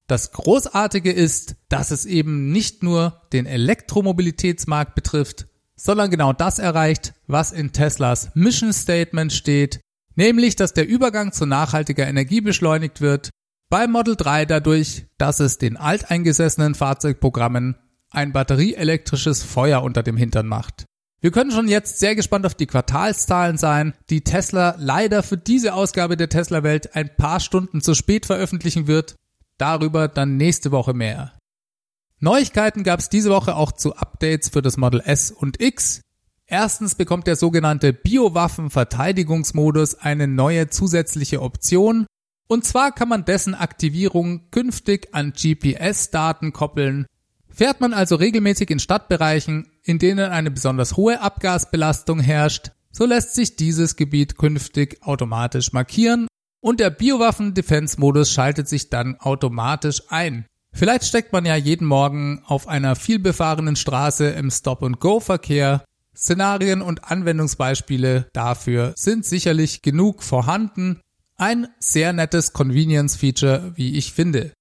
Das 0.08 0.32
Großartige 0.32 1.12
ist, 1.12 1.56
dass 1.68 1.92
es 1.92 2.06
eben 2.06 2.52
nicht 2.52 2.82
nur 2.82 3.22
den 3.34 3.46
Elektromobilitätsmarkt 3.46 4.96
betrifft, 4.96 5.48
sondern 5.76 6.10
genau 6.10 6.32
das 6.32 6.60
erreicht, 6.60 7.14
was 7.28 7.52
in 7.52 7.74
Teslas 7.74 8.32
Mission 8.34 8.72
Statement 8.72 9.34
steht, 9.34 9.82
nämlich 10.16 10.56
dass 10.56 10.74
der 10.74 10.88
Übergang 10.88 11.34
zu 11.34 11.46
nachhaltiger 11.46 12.08
Energie 12.08 12.40
beschleunigt 12.40 13.02
wird, 13.02 13.30
beim 13.70 13.92
Model 13.92 14.16
3 14.16 14.46
dadurch, 14.46 15.08
dass 15.18 15.42
es 15.42 15.58
den 15.58 15.76
alteingesessenen 15.76 16.74
Fahrzeugprogrammen 16.74 17.76
ein 18.10 18.32
batterieelektrisches 18.32 19.44
Feuer 19.44 19.84
unter 19.84 20.04
dem 20.04 20.16
Hintern 20.16 20.48
macht. 20.48 20.86
Wir 21.20 21.32
können 21.32 21.52
schon 21.52 21.68
jetzt 21.68 22.00
sehr 22.00 22.16
gespannt 22.16 22.46
auf 22.46 22.56
die 22.56 22.68
Quartalszahlen 22.68 23.58
sein, 23.58 23.94
die 24.10 24.22
Tesla 24.24 24.76
leider 24.78 25.22
für 25.22 25.38
diese 25.38 25.74
Ausgabe 25.74 26.16
der 26.16 26.30
Tesla 26.30 26.64
Welt 26.64 26.96
ein 26.96 27.14
paar 27.18 27.42
Stunden 27.42 27.82
zu 27.82 27.94
spät 27.94 28.26
veröffentlichen 28.26 28.88
wird. 28.88 29.16
Darüber 29.58 30.08
dann 30.08 30.38
nächste 30.38 30.72
Woche 30.72 30.94
mehr. 30.94 31.34
Neuigkeiten 32.20 32.84
gab 32.84 33.00
es 33.00 33.10
diese 33.10 33.30
Woche 33.30 33.56
auch 33.56 33.72
zu 33.72 33.96
Updates 33.96 34.50
für 34.50 34.62
das 34.62 34.78
Model 34.78 35.02
S 35.02 35.32
und 35.32 35.62
X. 35.62 36.02
Erstens 36.48 36.96
bekommt 36.96 37.28
der 37.28 37.36
sogenannte 37.36 37.94
Biowaffen-Verteidigungsmodus 37.94 39.96
eine 39.96 40.28
neue 40.28 40.70
zusätzliche 40.70 41.42
Option. 41.42 42.08
Und 42.48 42.66
zwar 42.66 42.92
kann 42.92 43.10
man 43.10 43.26
dessen 43.26 43.54
Aktivierung 43.54 44.50
künftig 44.52 45.14
an 45.14 45.34
GPS-Daten 45.34 46.54
koppeln. 46.54 47.06
Fährt 47.50 47.82
man 47.82 47.94
also 47.94 48.16
regelmäßig 48.16 48.70
in 48.70 48.80
Stadtbereichen, 48.80 49.68
in 49.84 50.00
denen 50.00 50.32
eine 50.32 50.52
besonders 50.52 50.96
hohe 50.96 51.22
Abgasbelastung 51.22 52.20
herrscht, 52.20 52.72
so 52.92 53.06
lässt 53.06 53.36
sich 53.36 53.58
dieses 53.58 53.96
Gebiet 53.96 54.38
künftig 54.38 55.04
automatisch 55.04 55.74
markieren 55.74 56.28
und 56.68 56.82
der 56.82 56.90
Biowaffen-Defense-Modus 56.90 58.30
schaltet 58.30 58.68
sich 58.68 58.90
dann 58.90 59.16
automatisch 59.22 60.04
ein. 60.10 60.46
Vielleicht 60.74 61.06
steckt 61.06 61.32
man 61.32 61.46
ja 61.46 61.56
jeden 61.56 61.88
Morgen 61.88 62.44
auf 62.46 62.68
einer 62.68 62.98
vielbefahrenen 62.98 63.78
Straße 63.78 64.32
im 64.32 64.52
Stop-and-Go-Verkehr 64.52 65.86
Szenarien 66.14 66.82
und 66.82 67.10
Anwendungsbeispiele 67.10 68.28
dafür 68.34 68.92
sind 68.98 69.24
sicherlich 69.24 69.82
genug 69.82 70.24
vorhanden. 70.24 71.00
Ein 71.38 71.70
sehr 71.80 72.12
nettes 72.12 72.52
Convenience-Feature, 72.52 73.72
wie 73.76 73.96
ich 73.96 74.12
finde. 74.12 74.52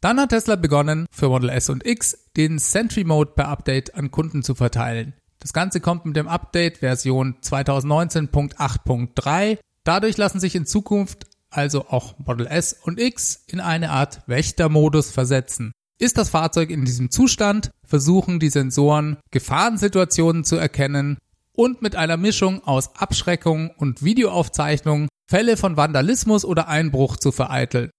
Dann 0.00 0.18
hat 0.18 0.30
Tesla 0.30 0.56
begonnen, 0.56 1.04
für 1.12 1.28
Model 1.28 1.50
S 1.50 1.68
und 1.68 1.86
X 1.86 2.16
den 2.34 2.58
Sentry 2.58 3.04
Mode 3.04 3.32
per 3.34 3.48
Update 3.48 3.94
an 3.94 4.10
Kunden 4.10 4.42
zu 4.42 4.54
verteilen. 4.54 5.12
Das 5.38 5.52
Ganze 5.52 5.80
kommt 5.80 6.06
mit 6.06 6.16
dem 6.16 6.28
Update 6.28 6.78
Version 6.78 7.36
2019.8.3. 7.42 9.58
Dadurch 9.84 10.16
lassen 10.16 10.40
sich 10.40 10.54
in 10.54 10.64
Zukunft 10.64 11.26
also 11.52 11.86
auch 11.88 12.18
Model 12.18 12.46
S 12.46 12.76
und 12.82 12.98
X 12.98 13.44
in 13.46 13.60
eine 13.60 13.90
Art 13.90 14.22
Wächtermodus 14.26 15.10
versetzen. 15.10 15.72
Ist 15.98 16.18
das 16.18 16.30
Fahrzeug 16.30 16.70
in 16.70 16.84
diesem 16.84 17.10
Zustand, 17.10 17.70
versuchen 17.84 18.40
die 18.40 18.48
Sensoren 18.48 19.18
Gefahrensituationen 19.30 20.44
zu 20.44 20.56
erkennen 20.56 21.18
und 21.52 21.82
mit 21.82 21.96
einer 21.96 22.16
Mischung 22.16 22.64
aus 22.64 22.96
Abschreckung 22.96 23.70
und 23.76 24.02
Videoaufzeichnung 24.02 25.08
Fälle 25.28 25.56
von 25.56 25.76
Vandalismus 25.76 26.44
oder 26.44 26.68
Einbruch 26.68 27.16
zu 27.16 27.30
vereiteln. 27.30 27.90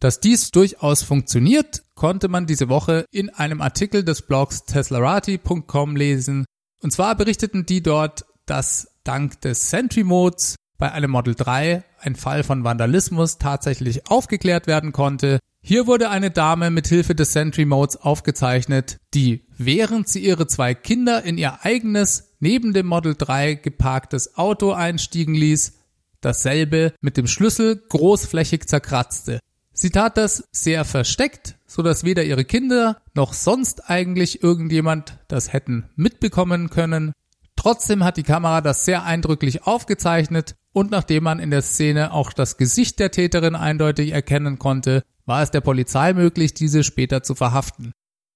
Dass 0.00 0.20
dies 0.20 0.50
durchaus 0.50 1.02
funktioniert, 1.02 1.82
konnte 1.94 2.28
man 2.28 2.46
diese 2.46 2.68
Woche 2.68 3.04
in 3.10 3.30
einem 3.30 3.60
Artikel 3.60 4.04
des 4.04 4.22
Blogs 4.22 4.64
teslarati.com 4.64 5.96
lesen. 5.96 6.44
Und 6.80 6.92
zwar 6.92 7.16
berichteten 7.16 7.66
die 7.66 7.82
dort, 7.82 8.24
dass 8.46 8.88
dank 9.02 9.40
des 9.40 9.70
Sentry 9.70 10.04
Modes 10.04 10.54
bei 10.78 10.92
einem 10.92 11.10
Model 11.10 11.34
3 11.34 11.82
ein 12.00 12.16
Fall 12.16 12.44
von 12.44 12.64
Vandalismus 12.64 13.38
tatsächlich 13.38 14.08
aufgeklärt 14.10 14.66
werden 14.66 14.92
konnte 14.92 15.38
hier 15.60 15.86
wurde 15.86 16.08
eine 16.08 16.30
Dame 16.30 16.70
mit 16.70 16.86
Hilfe 16.86 17.14
des 17.14 17.32
Sentry 17.32 17.64
Modes 17.64 17.96
aufgezeichnet, 17.96 18.98
die, 19.12 19.44
während 19.58 20.08
sie 20.08 20.24
ihre 20.24 20.46
zwei 20.46 20.74
Kinder 20.74 21.24
in 21.24 21.36
ihr 21.36 21.58
eigenes, 21.62 22.36
neben 22.40 22.72
dem 22.72 22.86
Model 22.86 23.14
3 23.18 23.54
geparktes 23.54 24.36
Auto 24.36 24.72
einstiegen 24.72 25.34
ließ, 25.34 25.74
dasselbe 26.20 26.94
mit 27.00 27.16
dem 27.16 27.26
Schlüssel 27.26 27.76
großflächig 27.88 28.66
zerkratzte. 28.66 29.40
Sie 29.72 29.90
tat 29.90 30.16
das 30.16 30.44
sehr 30.52 30.84
versteckt, 30.84 31.56
so 31.66 31.82
dass 31.82 32.02
weder 32.02 32.24
ihre 32.24 32.44
Kinder 32.44 33.00
noch 33.14 33.32
sonst 33.32 33.90
eigentlich 33.90 34.42
irgendjemand 34.42 35.18
das 35.28 35.52
hätten 35.52 35.90
mitbekommen 35.96 36.70
können. 36.70 37.12
Trotzdem 37.58 38.04
hat 38.04 38.16
die 38.16 38.22
Kamera 38.22 38.60
das 38.60 38.84
sehr 38.84 39.02
eindrücklich 39.02 39.66
aufgezeichnet 39.66 40.54
und 40.72 40.92
nachdem 40.92 41.24
man 41.24 41.40
in 41.40 41.50
der 41.50 41.62
Szene 41.62 42.12
auch 42.12 42.32
das 42.32 42.56
Gesicht 42.56 43.00
der 43.00 43.10
Täterin 43.10 43.56
eindeutig 43.56 44.12
erkennen 44.12 44.60
konnte, 44.60 45.02
war 45.26 45.42
es 45.42 45.50
der 45.50 45.60
Polizei 45.60 46.12
möglich, 46.12 46.54
diese 46.54 46.84
später 46.84 47.24
zu 47.24 47.34
verhaften. 47.34 47.90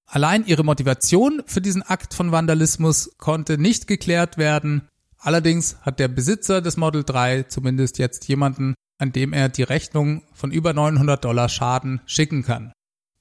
Allein 0.05 0.45
ihre 0.45 0.65
Motivation 0.65 1.41
für 1.45 1.61
diesen 1.61 1.83
Akt 1.83 2.13
von 2.13 2.33
Vandalismus 2.33 3.15
konnte 3.17 3.57
nicht 3.57 3.87
geklärt 3.87 4.37
werden. 4.37 4.89
Allerdings 5.17 5.77
hat 5.83 5.99
der 5.99 6.09
Besitzer 6.09 6.61
des 6.61 6.75
Model 6.75 7.05
3 7.05 7.43
zumindest 7.43 7.99
jetzt 7.99 8.27
jemanden, 8.27 8.75
an 8.97 9.13
dem 9.13 9.31
er 9.31 9.47
die 9.47 9.63
Rechnung 9.63 10.23
von 10.33 10.51
über 10.51 10.73
900 10.73 11.23
Dollar 11.23 11.47
Schaden 11.47 12.01
schicken 12.05 12.43
kann. 12.43 12.73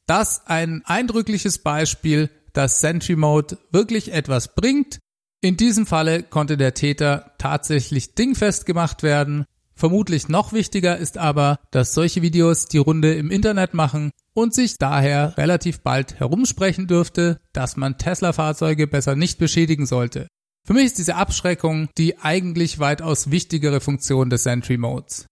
Das 0.09 0.49
ein 0.49 0.83
eindrückliches 0.85 1.59
Beispiel, 1.59 2.29
dass 2.55 2.81
Sentry 2.81 3.15
Mode 3.15 3.57
wirklich 3.71 4.13
etwas 4.13 4.57
bringt. 4.57 4.99
In 5.43 5.59
diesem 5.59 5.85
Falle 5.85 6.23
konnte 6.23 6.57
der 6.57 6.73
Täter 6.73 7.33
tatsächlich 7.37 8.15
dingfest 8.15 8.65
gemacht 8.65 9.03
werden 9.03 9.45
Vermutlich 9.75 10.29
noch 10.29 10.53
wichtiger 10.53 10.97
ist 10.97 11.19
aber, 11.19 11.59
dass 11.71 11.95
solche 11.95 12.23
Videos 12.23 12.67
die 12.67 12.79
Runde 12.79 13.15
im 13.15 13.31
Internet 13.31 13.75
machen 13.75 14.13
und 14.35 14.55
sich 14.55 14.79
daher 14.79 15.37
relativ 15.37 15.81
bald 15.81 16.21
herumsprechen 16.21 16.87
dürfte, 16.87 17.41
dass 17.53 17.77
man 17.77 17.99
Tesla-Fahrzeuge 17.99 18.87
besser 18.87 19.17
nicht 19.17 19.39
beschädigen 19.39 19.87
sollte. 19.87 20.29
Für 20.65 20.75
mich 20.75 20.85
ist 20.85 20.99
diese 20.99 21.17
Abschreckung 21.17 21.89
die 21.99 22.19
eigentlich 22.21 22.79
weitaus 22.79 23.31
wichtigere 23.31 23.81
Funktion 23.81 24.31
des 24.31 24.45
Sentry 24.45 24.77
Modes. 24.77 25.27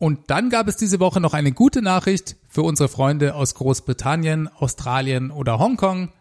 Und 0.00 0.30
dann 0.30 0.50
gab 0.50 0.66
es 0.66 0.76
diese 0.76 0.98
Woche 0.98 1.20
noch 1.20 1.32
eine 1.32 1.52
gute 1.52 1.80
Nachricht 1.82 2.36
für 2.48 2.62
unsere 2.62 2.88
Freunde 2.88 3.34
aus 3.34 3.54
Großbritannien, 3.54 4.48
Australien 4.48 5.30
oder 5.30 5.58
Hongkong, 5.58 6.12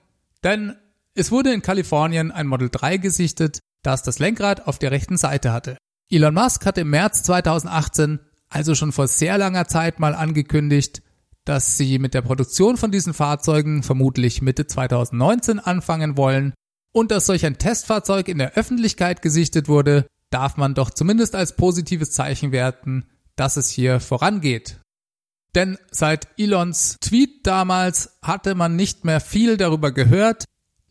denn 0.44 0.76
es 1.16 1.32
wurde 1.32 1.54
in 1.54 1.62
Kalifornien 1.62 2.32
ein 2.32 2.46
Model 2.46 2.70
3 2.70 2.98
gesichtet, 2.98 3.60
das 3.84 4.04
das 4.04 4.20
Lenkrad 4.20 4.68
auf 4.68 4.78
der 4.80 4.92
rechten 4.92 5.18
Seite 5.18 5.54
hatte. 5.54 5.78
Elon 6.10 6.34
Musk 6.34 6.66
hat 6.66 6.78
im 6.78 6.90
März 6.90 7.24
2018, 7.24 8.20
also 8.50 8.76
schon 8.76 8.92
vor 8.92 9.08
sehr 9.08 9.38
langer 9.38 9.68
Zeit 9.68 10.00
mal 10.00 10.14
angekündigt, 10.14 11.02
dass 11.46 11.78
sie 11.78 12.00
mit 12.00 12.14
der 12.14 12.22
Produktion 12.22 12.78
von 12.78 12.92
diesen 12.92 13.14
Fahrzeugen 13.14 13.82
vermutlich 13.82 14.42
Mitte 14.42 14.68
2019 14.68 15.60
anfangen 15.60 16.18
wollen 16.18 16.54
und 16.92 17.12
dass 17.12 17.28
solch 17.28 17.46
ein 17.46 17.58
Testfahrzeug 17.58 18.28
in 18.28 18.38
der 18.38 18.54
Öffentlichkeit 18.54 19.22
gesichtet 19.22 19.68
wurde, 19.68 20.08
darf 20.32 20.58
man 20.58 20.74
doch 20.74 20.90
zumindest 20.90 21.36
als 21.36 21.56
positives 21.56 22.12
Zeichen 22.12 22.52
werten, 22.52 23.06
dass 23.36 23.58
es 23.58 23.70
hier 23.70 24.00
vorangeht. 24.00 24.82
Denn 25.54 25.78
seit 25.92 26.28
Elons 26.38 26.98
Tweet 27.00 27.48
damals 27.48 28.18
hatte 28.22 28.56
man 28.56 28.76
nicht 28.76 29.06
mehr 29.06 29.22
viel 29.22 29.56
darüber 29.56 29.92
gehört. 29.92 30.46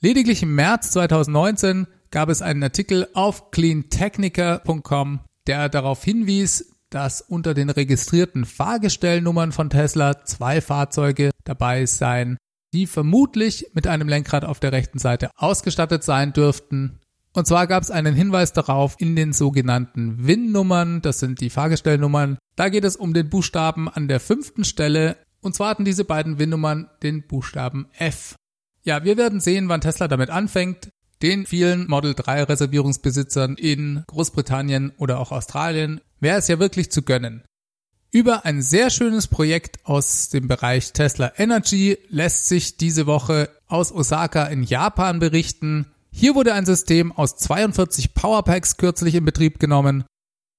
Lediglich 0.04 0.42
im 0.42 0.54
März 0.54 0.90
2019 0.90 1.86
gab 2.10 2.28
es 2.28 2.42
einen 2.42 2.62
Artikel 2.62 3.08
auf 3.14 3.50
cleantechnica.com, 3.50 5.20
der 5.46 5.70
darauf 5.70 6.04
hinwies, 6.04 6.74
dass 6.90 7.22
unter 7.22 7.54
den 7.54 7.70
registrierten 7.70 8.44
Fahrgestellnummern 8.44 9.50
von 9.50 9.70
Tesla 9.70 10.22
zwei 10.26 10.60
Fahrzeuge 10.60 11.30
dabei 11.44 11.86
seien, 11.86 12.36
die 12.74 12.86
vermutlich 12.86 13.70
mit 13.72 13.86
einem 13.86 14.06
Lenkrad 14.06 14.44
auf 14.44 14.60
der 14.60 14.72
rechten 14.72 14.98
Seite 14.98 15.30
ausgestattet 15.36 16.04
sein 16.04 16.34
dürften. 16.34 17.00
Und 17.32 17.46
zwar 17.46 17.66
gab 17.66 17.82
es 17.82 17.90
einen 17.90 18.14
Hinweis 18.14 18.52
darauf 18.52 18.96
in 18.98 19.16
den 19.16 19.32
sogenannten 19.32 20.26
WIN-Nummern, 20.26 21.00
das 21.00 21.18
sind 21.18 21.40
die 21.40 21.48
Fahrgestellnummern. 21.48 22.36
Da 22.56 22.68
geht 22.68 22.84
es 22.84 22.96
um 22.96 23.14
den 23.14 23.30
Buchstaben 23.30 23.88
an 23.88 24.06
der 24.06 24.20
fünften 24.20 24.64
Stelle. 24.64 25.16
Und 25.40 25.54
zwar 25.54 25.70
hatten 25.70 25.86
diese 25.86 26.04
beiden 26.04 26.38
WIN-Nummern 26.38 26.90
den 27.02 27.26
Buchstaben 27.26 27.86
F. 27.96 28.34
Ja, 28.84 29.02
wir 29.02 29.16
werden 29.16 29.40
sehen, 29.40 29.68
wann 29.68 29.80
Tesla 29.80 30.08
damit 30.08 30.30
anfängt 30.30 30.90
den 31.22 31.46
vielen 31.46 31.88
Model 31.88 32.14
3 32.14 32.42
Reservierungsbesitzern 32.44 33.54
in 33.54 34.04
Großbritannien 34.08 34.92
oder 34.98 35.20
auch 35.20 35.32
Australien 35.32 36.02
wäre 36.20 36.38
es 36.38 36.48
ja 36.48 36.58
wirklich 36.58 36.90
zu 36.90 37.00
gönnen. 37.00 37.42
Über 38.10 38.44
ein 38.44 38.60
sehr 38.60 38.90
schönes 38.90 39.26
Projekt 39.26 39.78
aus 39.84 40.28
dem 40.28 40.48
Bereich 40.48 40.92
Tesla 40.92 41.32
Energy 41.36 41.98
lässt 42.10 42.48
sich 42.48 42.76
diese 42.76 43.06
Woche 43.06 43.48
aus 43.66 43.90
Osaka 43.90 44.44
in 44.44 44.62
Japan 44.62 45.18
berichten. 45.18 45.86
Hier 46.12 46.34
wurde 46.34 46.52
ein 46.52 46.66
System 46.66 47.10
aus 47.10 47.36
42 47.36 48.12
Powerpacks 48.12 48.76
kürzlich 48.76 49.14
in 49.14 49.24
Betrieb 49.24 49.58
genommen. 49.58 50.04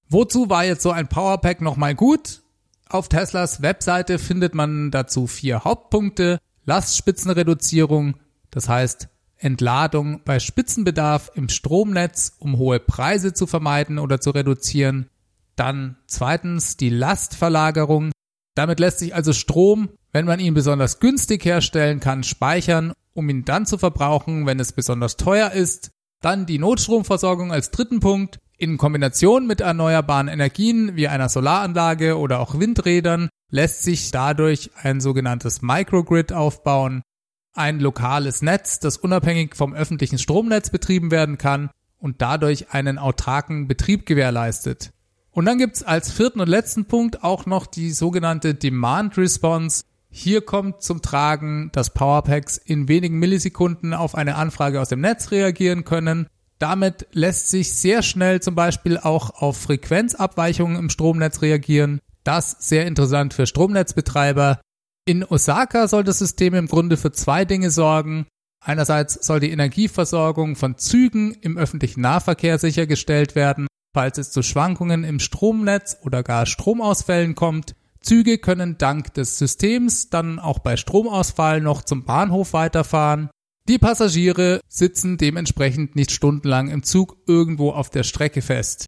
Wozu 0.09 0.49
war 0.49 0.65
jetzt 0.65 0.81
so 0.81 0.91
ein 0.91 1.07
Powerpack 1.07 1.61
nochmal 1.61 1.93
gut? 1.93 2.41
Auf 2.89 3.07
Teslas 3.07 3.61
Webseite 3.61 4.19
findet 4.19 4.55
man 4.55 4.89
dazu 4.89 5.27
vier 5.27 5.63
Hauptpunkte. 5.63 6.39
Lastspitzenreduzierung, 6.65 8.15
das 8.51 8.69
heißt 8.69 9.09
Entladung 9.37 10.21
bei 10.23 10.39
Spitzenbedarf 10.39 11.31
im 11.35 11.49
Stromnetz, 11.49 12.35
um 12.39 12.57
hohe 12.57 12.79
Preise 12.79 13.33
zu 13.33 13.47
vermeiden 13.47 13.99
oder 13.99 14.19
zu 14.19 14.31
reduzieren. 14.31 15.09
Dann 15.55 15.97
zweitens 16.07 16.77
die 16.77 16.89
Lastverlagerung. 16.89 18.11
Damit 18.55 18.79
lässt 18.79 18.99
sich 18.99 19.13
also 19.13 19.33
Strom, 19.33 19.89
wenn 20.11 20.25
man 20.25 20.39
ihn 20.39 20.53
besonders 20.53 20.99
günstig 20.99 21.43
herstellen 21.45 21.99
kann, 21.99 22.23
speichern, 22.23 22.93
um 23.13 23.29
ihn 23.29 23.45
dann 23.45 23.65
zu 23.65 23.77
verbrauchen, 23.77 24.45
wenn 24.45 24.59
es 24.59 24.71
besonders 24.71 25.17
teuer 25.17 25.51
ist. 25.51 25.91
Dann 26.21 26.45
die 26.45 26.59
Notstromversorgung 26.59 27.51
als 27.51 27.71
dritten 27.71 27.99
Punkt. 27.99 28.39
In 28.57 28.77
Kombination 28.77 29.47
mit 29.47 29.59
erneuerbaren 29.59 30.29
Energien 30.29 30.95
wie 30.95 31.09
einer 31.09 31.27
Solaranlage 31.27 32.17
oder 32.17 32.39
auch 32.39 32.57
Windrädern 32.57 33.27
lässt 33.49 33.83
sich 33.83 34.11
dadurch 34.11 34.71
ein 34.81 35.01
sogenanntes 35.01 35.61
Microgrid 35.61 36.31
aufbauen, 36.31 37.01
ein 37.53 37.81
lokales 37.81 38.41
Netz, 38.41 38.79
das 38.79 38.97
unabhängig 38.97 39.55
vom 39.55 39.73
öffentlichen 39.73 40.19
Stromnetz 40.19 40.69
betrieben 40.69 41.11
werden 41.11 41.37
kann 41.37 41.69
und 41.97 42.21
dadurch 42.21 42.71
einen 42.71 42.97
autarken 42.97 43.67
Betrieb 43.67 44.05
gewährleistet. 44.05 44.91
Und 45.31 45.45
dann 45.45 45.57
gibt's 45.57 45.83
als 45.83 46.11
vierten 46.11 46.39
und 46.39 46.47
letzten 46.47 46.85
Punkt 46.85 47.23
auch 47.23 47.45
noch 47.45 47.67
die 47.67 47.91
sogenannte 47.91 48.55
Demand 48.55 49.17
Response. 49.17 49.83
Hier 50.09 50.39
kommt 50.39 50.81
zum 50.81 51.01
Tragen, 51.01 51.71
dass 51.73 51.93
Powerpacks 51.93 52.55
in 52.55 52.87
wenigen 52.87 53.19
Millisekunden 53.19 53.93
auf 53.93 54.15
eine 54.15 54.35
Anfrage 54.35 54.79
aus 54.79 54.87
dem 54.87 55.01
Netz 55.01 55.31
reagieren 55.31 55.83
können. 55.83 56.27
Damit 56.59 57.07
lässt 57.11 57.49
sich 57.49 57.73
sehr 57.75 58.01
schnell 58.01 58.41
zum 58.41 58.55
Beispiel 58.55 58.97
auch 58.97 59.41
auf 59.41 59.57
Frequenzabweichungen 59.57 60.77
im 60.77 60.89
Stromnetz 60.89 61.41
reagieren. 61.41 61.99
Das 62.23 62.55
sehr 62.59 62.87
interessant 62.87 63.33
für 63.33 63.45
Stromnetzbetreiber. 63.45 64.61
In 65.05 65.23
Osaka 65.23 65.87
soll 65.87 66.03
das 66.03 66.19
System 66.19 66.53
im 66.55 66.67
Grunde 66.67 66.97
für 66.97 67.11
zwei 67.11 67.45
Dinge 67.45 67.71
sorgen. 67.71 68.25
Einerseits 68.63 69.25
soll 69.25 69.39
die 69.39 69.51
Energieversorgung 69.51 70.55
von 70.55 70.77
Zügen 70.77 71.33
im 71.41 71.57
öffentlichen 71.57 72.01
Nahverkehr 72.01 72.57
sichergestellt 72.57 73.35
werden 73.35 73.67
falls 73.95 74.17
es 74.17 74.29
zu 74.29 74.43
Schwankungen 74.43 75.05
im 75.05 75.19
Stromnetz 75.19 75.97
oder 76.01 76.21
gar 76.21 76.45
Stromausfällen 76.45 77.33
kommt. 77.33 77.75
Züge 78.01 78.39
können 78.39 78.77
dank 78.77 79.13
des 79.13 79.37
Systems 79.37 80.09
dann 80.09 80.37
auch 80.37 80.59
bei 80.59 80.75
Stromausfall 80.75 81.61
noch 81.61 81.81
zum 81.81 82.03
Bahnhof 82.03 82.51
weiterfahren. 82.51 83.29
Die 83.67 83.79
Passagiere 83.79 84.61
sitzen 84.67 85.17
dementsprechend 85.17 85.95
nicht 85.95 86.11
stundenlang 86.11 86.69
im 86.69 86.83
Zug 86.83 87.17
irgendwo 87.25 87.71
auf 87.71 87.89
der 87.89 88.03
Strecke 88.03 88.43
fest. 88.43 88.85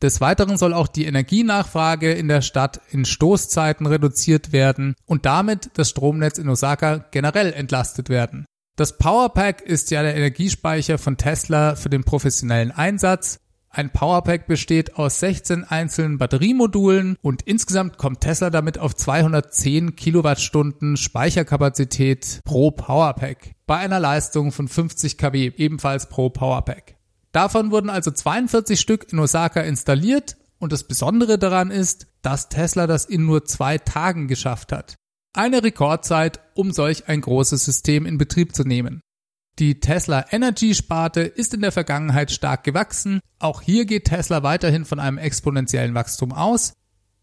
Des 0.00 0.20
Weiteren 0.20 0.56
soll 0.56 0.74
auch 0.74 0.88
die 0.88 1.06
Energienachfrage 1.06 2.12
in 2.12 2.28
der 2.28 2.40
Stadt 2.40 2.80
in 2.90 3.04
Stoßzeiten 3.04 3.86
reduziert 3.86 4.52
werden 4.52 4.94
und 5.06 5.26
damit 5.26 5.70
das 5.74 5.90
Stromnetz 5.90 6.38
in 6.38 6.48
Osaka 6.48 7.04
generell 7.10 7.52
entlastet 7.52 8.08
werden. 8.08 8.44
Das 8.76 8.96
Powerpack 8.96 9.60
ist 9.60 9.90
ja 9.90 10.02
der 10.02 10.16
Energiespeicher 10.16 10.98
von 10.98 11.16
Tesla 11.16 11.74
für 11.74 11.90
den 11.90 12.04
professionellen 12.04 12.70
Einsatz 12.70 13.38
ein 13.74 13.90
Powerpack 13.90 14.46
besteht 14.46 14.96
aus 14.96 15.20
16 15.20 15.64
einzelnen 15.64 16.18
Batteriemodulen 16.18 17.16
und 17.22 17.40
insgesamt 17.40 17.96
kommt 17.96 18.20
Tesla 18.20 18.50
damit 18.50 18.78
auf 18.78 18.94
210 18.94 19.96
Kilowattstunden 19.96 20.98
Speicherkapazität 20.98 22.42
pro 22.44 22.70
Powerpack 22.70 23.54
bei 23.66 23.78
einer 23.78 23.98
Leistung 23.98 24.52
von 24.52 24.68
50 24.68 25.16
kW 25.16 25.52
ebenfalls 25.56 26.10
pro 26.10 26.28
Powerpack. 26.28 26.96
Davon 27.32 27.70
wurden 27.70 27.88
also 27.88 28.10
42 28.10 28.78
Stück 28.78 29.10
in 29.10 29.18
Osaka 29.18 29.62
installiert 29.62 30.36
und 30.58 30.70
das 30.70 30.84
Besondere 30.84 31.38
daran 31.38 31.70
ist, 31.70 32.08
dass 32.20 32.50
Tesla 32.50 32.86
das 32.86 33.06
in 33.06 33.24
nur 33.24 33.46
zwei 33.46 33.78
Tagen 33.78 34.28
geschafft 34.28 34.70
hat. 34.70 34.96
Eine 35.32 35.64
Rekordzeit, 35.64 36.40
um 36.54 36.72
solch 36.72 37.08
ein 37.08 37.22
großes 37.22 37.64
System 37.64 38.04
in 38.04 38.18
Betrieb 38.18 38.54
zu 38.54 38.64
nehmen. 38.64 39.00
Die 39.58 39.80
Tesla 39.80 40.24
Energy 40.30 40.74
Sparte 40.74 41.20
ist 41.20 41.52
in 41.52 41.60
der 41.60 41.72
Vergangenheit 41.72 42.32
stark 42.32 42.64
gewachsen. 42.64 43.20
Auch 43.38 43.60
hier 43.60 43.84
geht 43.84 44.06
Tesla 44.06 44.42
weiterhin 44.42 44.84
von 44.86 44.98
einem 44.98 45.18
exponentiellen 45.18 45.94
Wachstum 45.94 46.32
aus. 46.32 46.72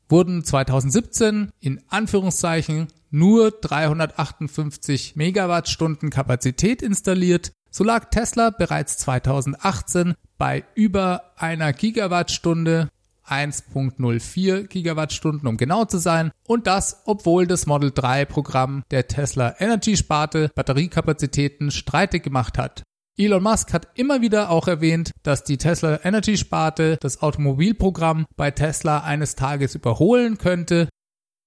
Wurden 0.10 0.44
2017 0.44 1.52
in 1.60 1.82
Anführungszeichen 1.88 2.88
nur 3.10 3.52
358 3.52 5.16
Megawattstunden 5.16 6.12
Kapazität 6.12 6.82
installiert, 6.82 7.52
so 7.72 7.84
lag 7.84 8.10
Tesla 8.12 8.52
bereits 8.52 8.98
2018 9.00 10.14
bei 10.38 10.64
über 10.76 11.34
einer 11.36 11.74
Gigawattstunde 11.74 12.90
1.04 13.30 14.68
Gigawattstunden, 14.68 15.48
um 15.48 15.58
genau 15.58 15.86
zu 15.86 15.98
sein. 15.98 16.32
Und 16.48 16.68
das, 16.68 17.02
obwohl 17.06 17.48
das 17.48 17.66
Model 17.66 17.92
3 17.92 18.26
Programm 18.26 18.84
der 18.92 19.08
Tesla 19.08 19.56
Energy 19.60 19.98
Sparte 19.98 20.50
Batteriekapazitäten 20.56 21.72
streitig 21.72 22.24
gemacht 22.24 22.58
hat. 22.58 22.84
Elon 23.18 23.44
Musk 23.44 23.74
hat 23.74 23.90
immer 23.96 24.22
wieder 24.22 24.50
auch 24.50 24.70
erwähnt, 24.70 25.12
dass 25.24 25.44
die 25.44 25.58
Tesla 25.58 26.00
Energy 26.04 26.38
Sparte 26.38 26.98
das 27.02 27.22
Automobilprogramm 27.22 28.26
bei 28.38 28.50
Tesla 28.52 29.00
eines 29.04 29.36
Tages 29.36 29.76
überholen 29.76 30.38
könnte. 30.38 30.88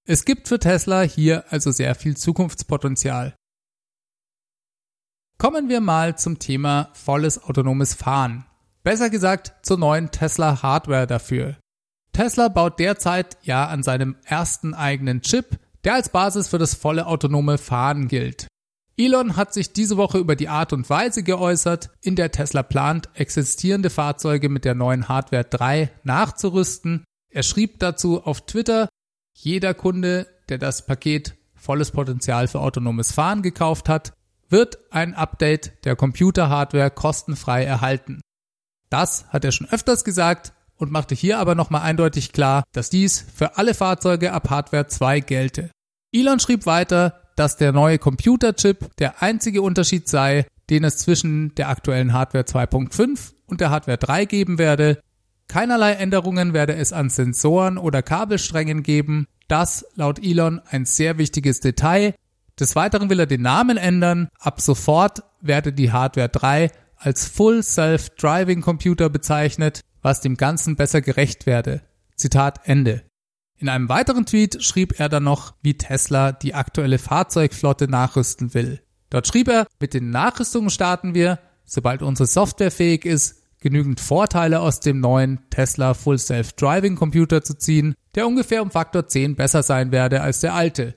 Es 0.05 0.23
gibt 0.25 0.47
für 0.47 0.59
Tesla 0.59 1.01
hier 1.01 1.45
also 1.51 1.71
sehr 1.71 1.95
viel 1.95 2.15
Zukunftspotenzial. 2.15 3.33
Kommen 5.39 5.67
wir 5.67 5.81
mal 5.81 6.15
zum 6.17 6.37
Thema 6.37 6.89
volles 6.93 7.43
autonomes 7.43 7.95
Fahren. 7.95 8.45
Besser 8.83 9.09
gesagt 9.09 9.53
zur 9.65 9.79
neuen 9.79 10.11
Tesla 10.11 10.61
Hardware 10.61 11.07
dafür. 11.07 11.57
Tesla 12.13 12.47
baut 12.47 12.79
derzeit 12.79 13.37
ja 13.41 13.67
an 13.67 13.83
seinem 13.83 14.15
ersten 14.23 14.73
eigenen 14.73 15.21
Chip, 15.21 15.59
der 15.83 15.95
als 15.95 16.09
Basis 16.09 16.47
für 16.47 16.59
das 16.59 16.75
volle 16.75 17.07
autonome 17.07 17.57
Fahren 17.57 18.07
gilt. 18.07 18.47
Elon 18.95 19.35
hat 19.35 19.53
sich 19.53 19.73
diese 19.73 19.97
Woche 19.97 20.19
über 20.19 20.35
die 20.35 20.49
Art 20.49 20.71
und 20.71 20.87
Weise 20.89 21.23
geäußert, 21.23 21.89
in 22.01 22.15
der 22.15 22.31
Tesla 22.31 22.61
plant, 22.61 23.09
existierende 23.15 23.89
Fahrzeuge 23.89 24.49
mit 24.49 24.65
der 24.65 24.75
neuen 24.75 25.09
Hardware 25.09 25.43
3 25.43 25.91
nachzurüsten. 26.03 27.03
Er 27.29 27.41
schrieb 27.41 27.79
dazu 27.79 28.23
auf 28.23 28.45
Twitter, 28.45 28.87
jeder 29.33 29.73
Kunde, 29.73 30.27
der 30.47 30.59
das 30.59 30.85
Paket 30.85 31.35
volles 31.55 31.89
Potenzial 31.89 32.47
für 32.47 32.59
autonomes 32.59 33.11
Fahren 33.11 33.41
gekauft 33.41 33.89
hat, 33.89 34.13
wird 34.49 34.77
ein 34.91 35.15
Update 35.15 35.83
der 35.85 35.95
Computerhardware 35.95 36.91
kostenfrei 36.91 37.63
erhalten. 37.63 38.21
Das 38.91 39.25
hat 39.29 39.43
er 39.43 39.51
schon 39.51 39.67
öfters 39.69 40.03
gesagt, 40.03 40.53
und 40.77 40.91
machte 40.91 41.15
hier 41.15 41.39
aber 41.39 41.55
nochmal 41.55 41.81
eindeutig 41.81 42.31
klar, 42.33 42.63
dass 42.71 42.89
dies 42.89 43.25
für 43.33 43.57
alle 43.57 43.73
Fahrzeuge 43.73 44.33
ab 44.33 44.49
Hardware 44.49 44.87
2 44.87 45.19
gelte. 45.21 45.69
Elon 46.11 46.39
schrieb 46.39 46.65
weiter, 46.65 47.21
dass 47.35 47.57
der 47.57 47.71
neue 47.71 47.97
Computerchip 47.97 48.95
der 48.97 49.21
einzige 49.21 49.61
Unterschied 49.61 50.07
sei, 50.07 50.45
den 50.69 50.83
es 50.83 50.97
zwischen 50.97 51.55
der 51.55 51.69
aktuellen 51.69 52.13
Hardware 52.13 52.43
2.5 52.43 53.33
und 53.47 53.61
der 53.61 53.69
Hardware 53.69 53.97
3 53.97 54.25
geben 54.25 54.57
werde. 54.57 54.99
Keinerlei 55.47 55.93
Änderungen 55.93 56.53
werde 56.53 56.75
es 56.75 56.93
an 56.93 57.09
Sensoren 57.09 57.77
oder 57.77 58.01
Kabelsträngen 58.01 58.83
geben. 58.83 59.25
Das 59.47 59.85
laut 59.95 60.23
Elon 60.23 60.61
ein 60.69 60.85
sehr 60.85 61.17
wichtiges 61.17 61.59
Detail. 61.59 62.15
Des 62.59 62.75
Weiteren 62.75 63.09
will 63.09 63.19
er 63.19 63.25
den 63.25 63.41
Namen 63.41 63.77
ändern. 63.77 64.29
Ab 64.39 64.61
sofort 64.61 65.23
werde 65.41 65.73
die 65.73 65.91
Hardware 65.91 66.29
3 66.29 66.71
als 66.97 67.25
Full 67.25 67.63
Self-Driving 67.63 68.61
Computer 68.61 69.09
bezeichnet 69.09 69.81
was 70.03 70.21
dem 70.21 70.37
Ganzen 70.37 70.75
besser 70.75 71.01
gerecht 71.01 71.47
werde. 71.47 71.81
Zitat 72.15 72.61
Ende. 72.65 73.03
In 73.57 73.69
einem 73.69 73.89
weiteren 73.89 74.25
Tweet 74.25 74.61
schrieb 74.63 74.99
er 74.99 75.09
dann 75.09 75.23
noch, 75.23 75.55
wie 75.63 75.77
Tesla 75.77 76.31
die 76.31 76.53
aktuelle 76.53 76.99
Fahrzeugflotte 76.99 77.87
nachrüsten 77.87 78.53
will. 78.53 78.81
Dort 79.09 79.27
schrieb 79.27 79.47
er, 79.47 79.65
mit 79.79 79.93
den 79.93 80.09
Nachrüstungen 80.09 80.69
starten 80.69 81.15
wir, 81.15 81.39
sobald 81.65 82.01
unsere 82.01 82.27
Software 82.27 82.71
fähig 82.71 83.05
ist, 83.05 83.43
genügend 83.59 84.01
Vorteile 84.01 84.59
aus 84.59 84.81
dem 84.81 84.99
neuen 84.99 85.39
Tesla 85.49 85.93
Full 85.93 86.19
Self 86.19 86.53
Driving 86.53 86.95
Computer 86.95 87.41
zu 87.41 87.57
ziehen, 87.57 87.95
der 88.15 88.27
ungefähr 88.27 88.61
um 88.61 88.71
Faktor 88.71 89.07
10 89.07 89.35
besser 89.35 89.63
sein 89.63 89.91
werde 89.91 90.21
als 90.21 90.41
der 90.41 90.53
alte. 90.53 90.95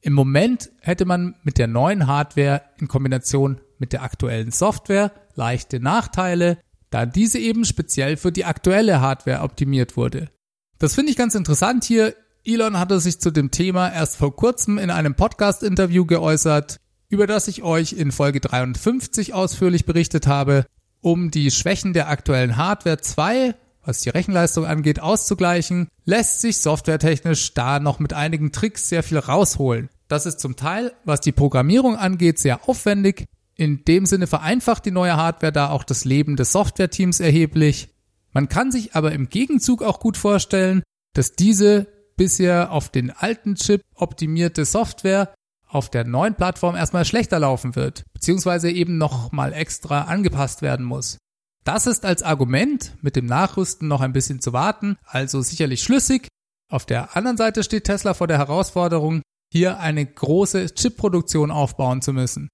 Im 0.00 0.14
Moment 0.14 0.70
hätte 0.80 1.04
man 1.04 1.34
mit 1.42 1.58
der 1.58 1.66
neuen 1.66 2.06
Hardware 2.06 2.62
in 2.78 2.88
Kombination 2.88 3.60
mit 3.78 3.92
der 3.92 4.02
aktuellen 4.02 4.50
Software 4.50 5.12
leichte 5.34 5.80
Nachteile, 5.80 6.58
da 6.90 7.06
diese 7.06 7.38
eben 7.38 7.64
speziell 7.64 8.16
für 8.16 8.32
die 8.32 8.44
aktuelle 8.44 9.00
Hardware 9.00 9.42
optimiert 9.42 9.96
wurde. 9.96 10.30
Das 10.78 10.94
finde 10.94 11.10
ich 11.10 11.16
ganz 11.16 11.34
interessant 11.34 11.84
hier. 11.84 12.14
Elon 12.44 12.78
hatte 12.78 13.00
sich 13.00 13.20
zu 13.20 13.30
dem 13.30 13.50
Thema 13.50 13.88
erst 13.88 14.16
vor 14.16 14.34
kurzem 14.34 14.78
in 14.78 14.90
einem 14.90 15.14
Podcast-Interview 15.14 16.06
geäußert, 16.06 16.78
über 17.08 17.26
das 17.26 17.48
ich 17.48 17.62
euch 17.62 17.92
in 17.92 18.12
Folge 18.12 18.40
53 18.40 19.34
ausführlich 19.34 19.86
berichtet 19.86 20.26
habe, 20.26 20.66
um 21.00 21.30
die 21.30 21.50
Schwächen 21.50 21.92
der 21.92 22.08
aktuellen 22.08 22.56
Hardware 22.56 22.98
2, 22.98 23.54
was 23.84 24.00
die 24.00 24.10
Rechenleistung 24.10 24.66
angeht, 24.66 25.00
auszugleichen, 25.00 25.88
lässt 26.04 26.40
sich 26.40 26.58
softwaretechnisch 26.58 27.54
da 27.54 27.80
noch 27.80 27.98
mit 27.98 28.12
einigen 28.12 28.52
Tricks 28.52 28.88
sehr 28.88 29.02
viel 29.02 29.18
rausholen. 29.18 29.88
Das 30.08 30.26
ist 30.26 30.40
zum 30.40 30.56
Teil, 30.56 30.92
was 31.04 31.20
die 31.20 31.32
Programmierung 31.32 31.96
angeht, 31.96 32.38
sehr 32.38 32.68
aufwendig, 32.68 33.26
in 33.58 33.84
dem 33.84 34.06
Sinne 34.06 34.26
vereinfacht 34.26 34.86
die 34.86 34.92
neue 34.92 35.16
Hardware 35.16 35.52
da 35.52 35.70
auch 35.70 35.84
das 35.84 36.04
Leben 36.04 36.36
des 36.36 36.52
Softwareteams 36.52 37.20
erheblich. 37.20 37.88
Man 38.32 38.48
kann 38.48 38.70
sich 38.70 38.94
aber 38.94 39.12
im 39.12 39.28
Gegenzug 39.28 39.82
auch 39.82 39.98
gut 39.98 40.16
vorstellen, 40.16 40.82
dass 41.14 41.32
diese 41.32 41.88
bisher 42.16 42.70
auf 42.70 42.88
den 42.88 43.10
alten 43.10 43.56
Chip 43.56 43.82
optimierte 43.94 44.64
Software 44.64 45.34
auf 45.66 45.90
der 45.90 46.04
neuen 46.04 46.34
Plattform 46.34 46.76
erstmal 46.76 47.04
schlechter 47.04 47.40
laufen 47.40 47.74
wird, 47.74 48.04
beziehungsweise 48.14 48.70
eben 48.70 48.96
nochmal 48.96 49.52
extra 49.52 50.02
angepasst 50.02 50.62
werden 50.62 50.86
muss. 50.86 51.18
Das 51.64 51.86
ist 51.86 52.04
als 52.04 52.22
Argument 52.22 52.96
mit 53.02 53.16
dem 53.16 53.26
Nachrüsten 53.26 53.88
noch 53.88 54.00
ein 54.00 54.12
bisschen 54.12 54.40
zu 54.40 54.52
warten, 54.52 54.96
also 55.04 55.42
sicherlich 55.42 55.82
schlüssig. 55.82 56.28
Auf 56.70 56.86
der 56.86 57.16
anderen 57.16 57.36
Seite 57.36 57.64
steht 57.64 57.84
Tesla 57.84 58.14
vor 58.14 58.28
der 58.28 58.38
Herausforderung, 58.38 59.20
hier 59.52 59.80
eine 59.80 60.06
große 60.06 60.74
Chipproduktion 60.74 61.50
aufbauen 61.50 62.02
zu 62.02 62.12
müssen. 62.12 62.48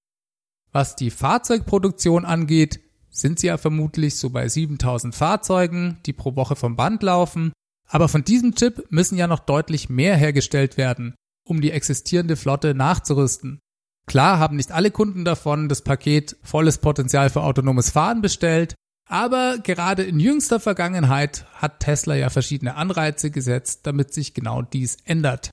Was 0.75 0.97
die 0.97 1.09
Fahrzeugproduktion 1.09 2.25
angeht, 2.25 2.81
sind 3.09 3.39
sie 3.39 3.47
ja 3.47 3.55
vermutlich 3.55 4.17
so 4.17 4.31
bei 4.31 4.49
7000 4.49 5.15
Fahrzeugen, 5.15 5.99
die 6.05 6.11
pro 6.11 6.35
Woche 6.35 6.57
vom 6.57 6.75
Band 6.75 7.01
laufen. 7.01 7.53
Aber 7.87 8.09
von 8.09 8.25
diesem 8.25 8.55
Chip 8.55 8.85
müssen 8.89 9.17
ja 9.17 9.27
noch 9.27 9.39
deutlich 9.39 9.87
mehr 9.87 10.17
hergestellt 10.17 10.75
werden, 10.75 11.15
um 11.45 11.61
die 11.61 11.71
existierende 11.71 12.35
Flotte 12.35 12.75
nachzurüsten. 12.75 13.59
Klar 14.05 14.37
haben 14.37 14.57
nicht 14.57 14.73
alle 14.73 14.91
Kunden 14.91 15.23
davon 15.23 15.69
das 15.69 15.81
Paket 15.81 16.35
volles 16.43 16.79
Potenzial 16.79 17.29
für 17.29 17.43
autonomes 17.43 17.91
Fahren 17.91 18.19
bestellt, 18.21 18.75
aber 19.07 19.59
gerade 19.63 20.03
in 20.03 20.19
jüngster 20.19 20.59
Vergangenheit 20.59 21.45
hat 21.53 21.79
Tesla 21.79 22.15
ja 22.15 22.29
verschiedene 22.29 22.75
Anreize 22.75 23.31
gesetzt, 23.31 23.87
damit 23.87 24.13
sich 24.13 24.33
genau 24.33 24.61
dies 24.61 24.97
ändert. 25.05 25.51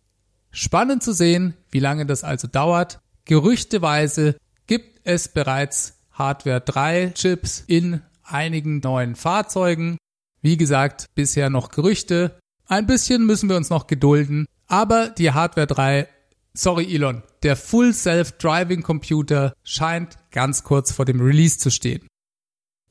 Spannend 0.50 1.04
zu 1.04 1.12
sehen, 1.12 1.54
wie 1.70 1.78
lange 1.78 2.06
das 2.06 2.24
also 2.24 2.48
dauert. 2.48 2.98
Gerüchteweise 3.24 4.34
gibt 4.72 5.00
es 5.04 5.28
bereits 5.28 5.98
Hardware 6.12 6.62
3 6.62 7.10
Chips 7.10 7.62
in 7.66 8.00
einigen 8.22 8.78
neuen 8.78 9.16
Fahrzeugen. 9.16 9.98
Wie 10.40 10.56
gesagt, 10.56 11.10
bisher 11.14 11.50
noch 11.50 11.68
Gerüchte. 11.68 12.38
Ein 12.68 12.86
bisschen 12.86 13.26
müssen 13.26 13.50
wir 13.50 13.56
uns 13.58 13.68
noch 13.68 13.86
gedulden. 13.86 14.46
Aber 14.68 15.10
die 15.10 15.30
Hardware 15.30 15.66
3, 15.66 16.08
sorry 16.54 16.86
Elon, 16.86 17.22
der 17.42 17.56
Full 17.56 17.92
Self-Driving 17.92 18.82
Computer 18.82 19.52
scheint 19.62 20.16
ganz 20.30 20.64
kurz 20.64 20.90
vor 20.90 21.04
dem 21.04 21.20
Release 21.20 21.58
zu 21.58 21.70
stehen. 21.70 22.06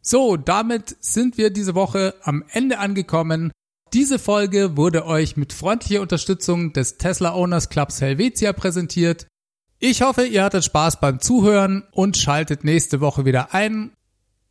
So, 0.04 0.38
damit 0.38 0.96
sind 1.00 1.40
wir 1.40 1.50
diese 1.50 1.74
Woche 1.74 2.14
am 2.22 2.44
Ende 2.52 2.78
angekommen. 2.78 3.52
Diese 3.92 4.20
Folge 4.20 4.78
wurde 4.78 5.08
euch 5.08 5.36
mit 5.36 5.52
freundlicher 5.52 6.02
Unterstützung 6.02 6.74
des 6.74 7.00
Tesla 7.00 7.34
Owners 7.34 7.70
Clubs 7.70 8.02
Helvetia 8.02 8.54
präsentiert. 8.54 9.26
Ich 9.84 10.04
hoffe, 10.04 10.28
ihr 10.28 10.44
hattet 10.44 10.64
Spaß 10.64 11.00
beim 11.00 11.20
Zuhören 11.20 11.88
und 11.92 12.16
schaltet 12.16 12.64
nächste 12.64 13.02
Woche 13.02 13.26
wieder 13.26 13.56
ein. 13.56 13.92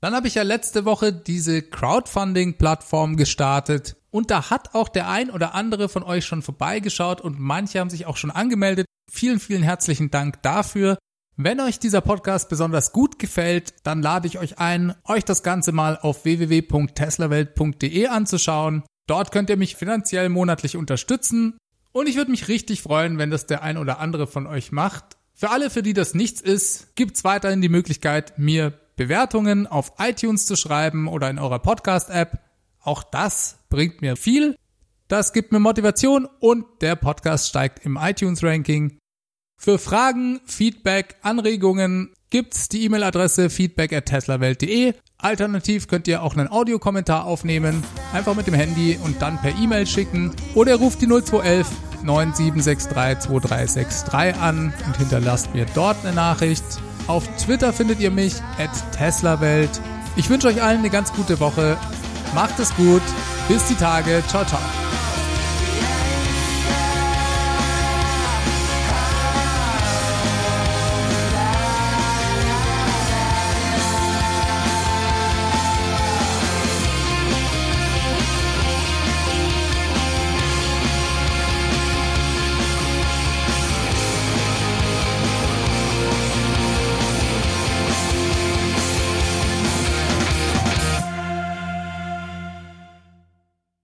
Dann 0.00 0.12
habe 0.12 0.26
ich 0.26 0.34
ja 0.34 0.42
letzte 0.42 0.84
Woche 0.84 1.12
diese 1.12 1.62
Crowdfunding-Plattform 1.62 3.16
gestartet 3.16 3.96
und 4.10 4.32
da 4.32 4.50
hat 4.50 4.74
auch 4.74 4.88
der 4.88 5.08
ein 5.08 5.30
oder 5.30 5.54
andere 5.54 5.88
von 5.88 6.02
euch 6.02 6.24
schon 6.24 6.42
vorbeigeschaut 6.42 7.20
und 7.20 7.38
manche 7.38 7.78
haben 7.78 7.90
sich 7.90 8.06
auch 8.06 8.16
schon 8.16 8.32
angemeldet. 8.32 8.86
Vielen, 9.08 9.38
vielen 9.38 9.62
herzlichen 9.62 10.10
Dank 10.10 10.42
dafür. 10.42 10.98
Wenn 11.36 11.60
euch 11.60 11.78
dieser 11.78 12.00
Podcast 12.00 12.48
besonders 12.48 12.90
gut 12.90 13.20
gefällt, 13.20 13.74
dann 13.84 14.02
lade 14.02 14.26
ich 14.26 14.40
euch 14.40 14.58
ein, 14.58 14.96
euch 15.04 15.24
das 15.24 15.44
Ganze 15.44 15.70
mal 15.70 15.96
auf 15.96 16.24
www.teslawelt.de 16.24 18.08
anzuschauen. 18.08 18.82
Dort 19.06 19.30
könnt 19.30 19.48
ihr 19.48 19.56
mich 19.56 19.76
finanziell 19.76 20.28
monatlich 20.28 20.76
unterstützen 20.76 21.56
und 21.92 22.08
ich 22.08 22.16
würde 22.16 22.32
mich 22.32 22.48
richtig 22.48 22.82
freuen, 22.82 23.18
wenn 23.18 23.30
das 23.30 23.46
der 23.46 23.62
ein 23.62 23.76
oder 23.76 24.00
andere 24.00 24.26
von 24.26 24.48
euch 24.48 24.72
macht. 24.72 25.19
Für 25.40 25.48
alle, 25.48 25.70
für 25.70 25.82
die 25.82 25.94
das 25.94 26.12
nichts 26.12 26.42
ist, 26.42 26.94
gibt's 26.96 27.24
weiterhin 27.24 27.62
die 27.62 27.70
Möglichkeit, 27.70 28.38
mir 28.38 28.78
Bewertungen 28.96 29.66
auf 29.66 29.94
iTunes 29.98 30.44
zu 30.44 30.54
schreiben 30.54 31.08
oder 31.08 31.30
in 31.30 31.38
eurer 31.38 31.60
Podcast-App. 31.60 32.40
Auch 32.78 33.02
das 33.02 33.56
bringt 33.70 34.02
mir 34.02 34.16
viel. 34.16 34.54
Das 35.08 35.32
gibt 35.32 35.50
mir 35.50 35.58
Motivation 35.58 36.28
und 36.40 36.66
der 36.82 36.94
Podcast 36.94 37.48
steigt 37.48 37.86
im 37.86 37.96
iTunes-Ranking. 37.96 38.98
Für 39.56 39.78
Fragen, 39.78 40.42
Feedback, 40.44 41.16
Anregungen 41.22 42.12
gibt's 42.30 42.68
die 42.68 42.84
E-Mail-Adresse 42.84 43.50
feedback 43.50 43.92
at 43.92 44.06
teslawelt.de. 44.06 44.94
Alternativ 45.18 45.86
könnt 45.86 46.08
ihr 46.08 46.22
auch 46.22 46.36
einen 46.36 46.48
Audiokommentar 46.48 47.24
aufnehmen, 47.24 47.82
einfach 48.12 48.34
mit 48.34 48.46
dem 48.46 48.54
Handy 48.54 48.98
und 49.02 49.20
dann 49.20 49.40
per 49.40 49.56
E-Mail 49.58 49.86
schicken. 49.86 50.32
Oder 50.54 50.76
ruft 50.76 51.02
die 51.02 51.06
0211 51.06 51.66
9763 52.02 53.28
2363 53.28 54.40
an 54.40 54.72
und 54.86 54.96
hinterlasst 54.96 55.52
mir 55.54 55.66
dort 55.74 56.04
eine 56.04 56.14
Nachricht. 56.14 56.64
Auf 57.06 57.26
Twitter 57.36 57.72
findet 57.72 58.00
ihr 58.00 58.10
mich 58.10 58.34
at 58.58 58.70
teslawelt. 58.96 59.80
Ich 60.16 60.30
wünsche 60.30 60.48
euch 60.48 60.62
allen 60.62 60.78
eine 60.78 60.90
ganz 60.90 61.12
gute 61.12 61.40
Woche. 61.40 61.76
Macht 62.34 62.58
es 62.58 62.74
gut. 62.76 63.02
Bis 63.48 63.66
die 63.66 63.74
Tage. 63.74 64.22
Ciao, 64.28 64.44
ciao. 64.44 64.89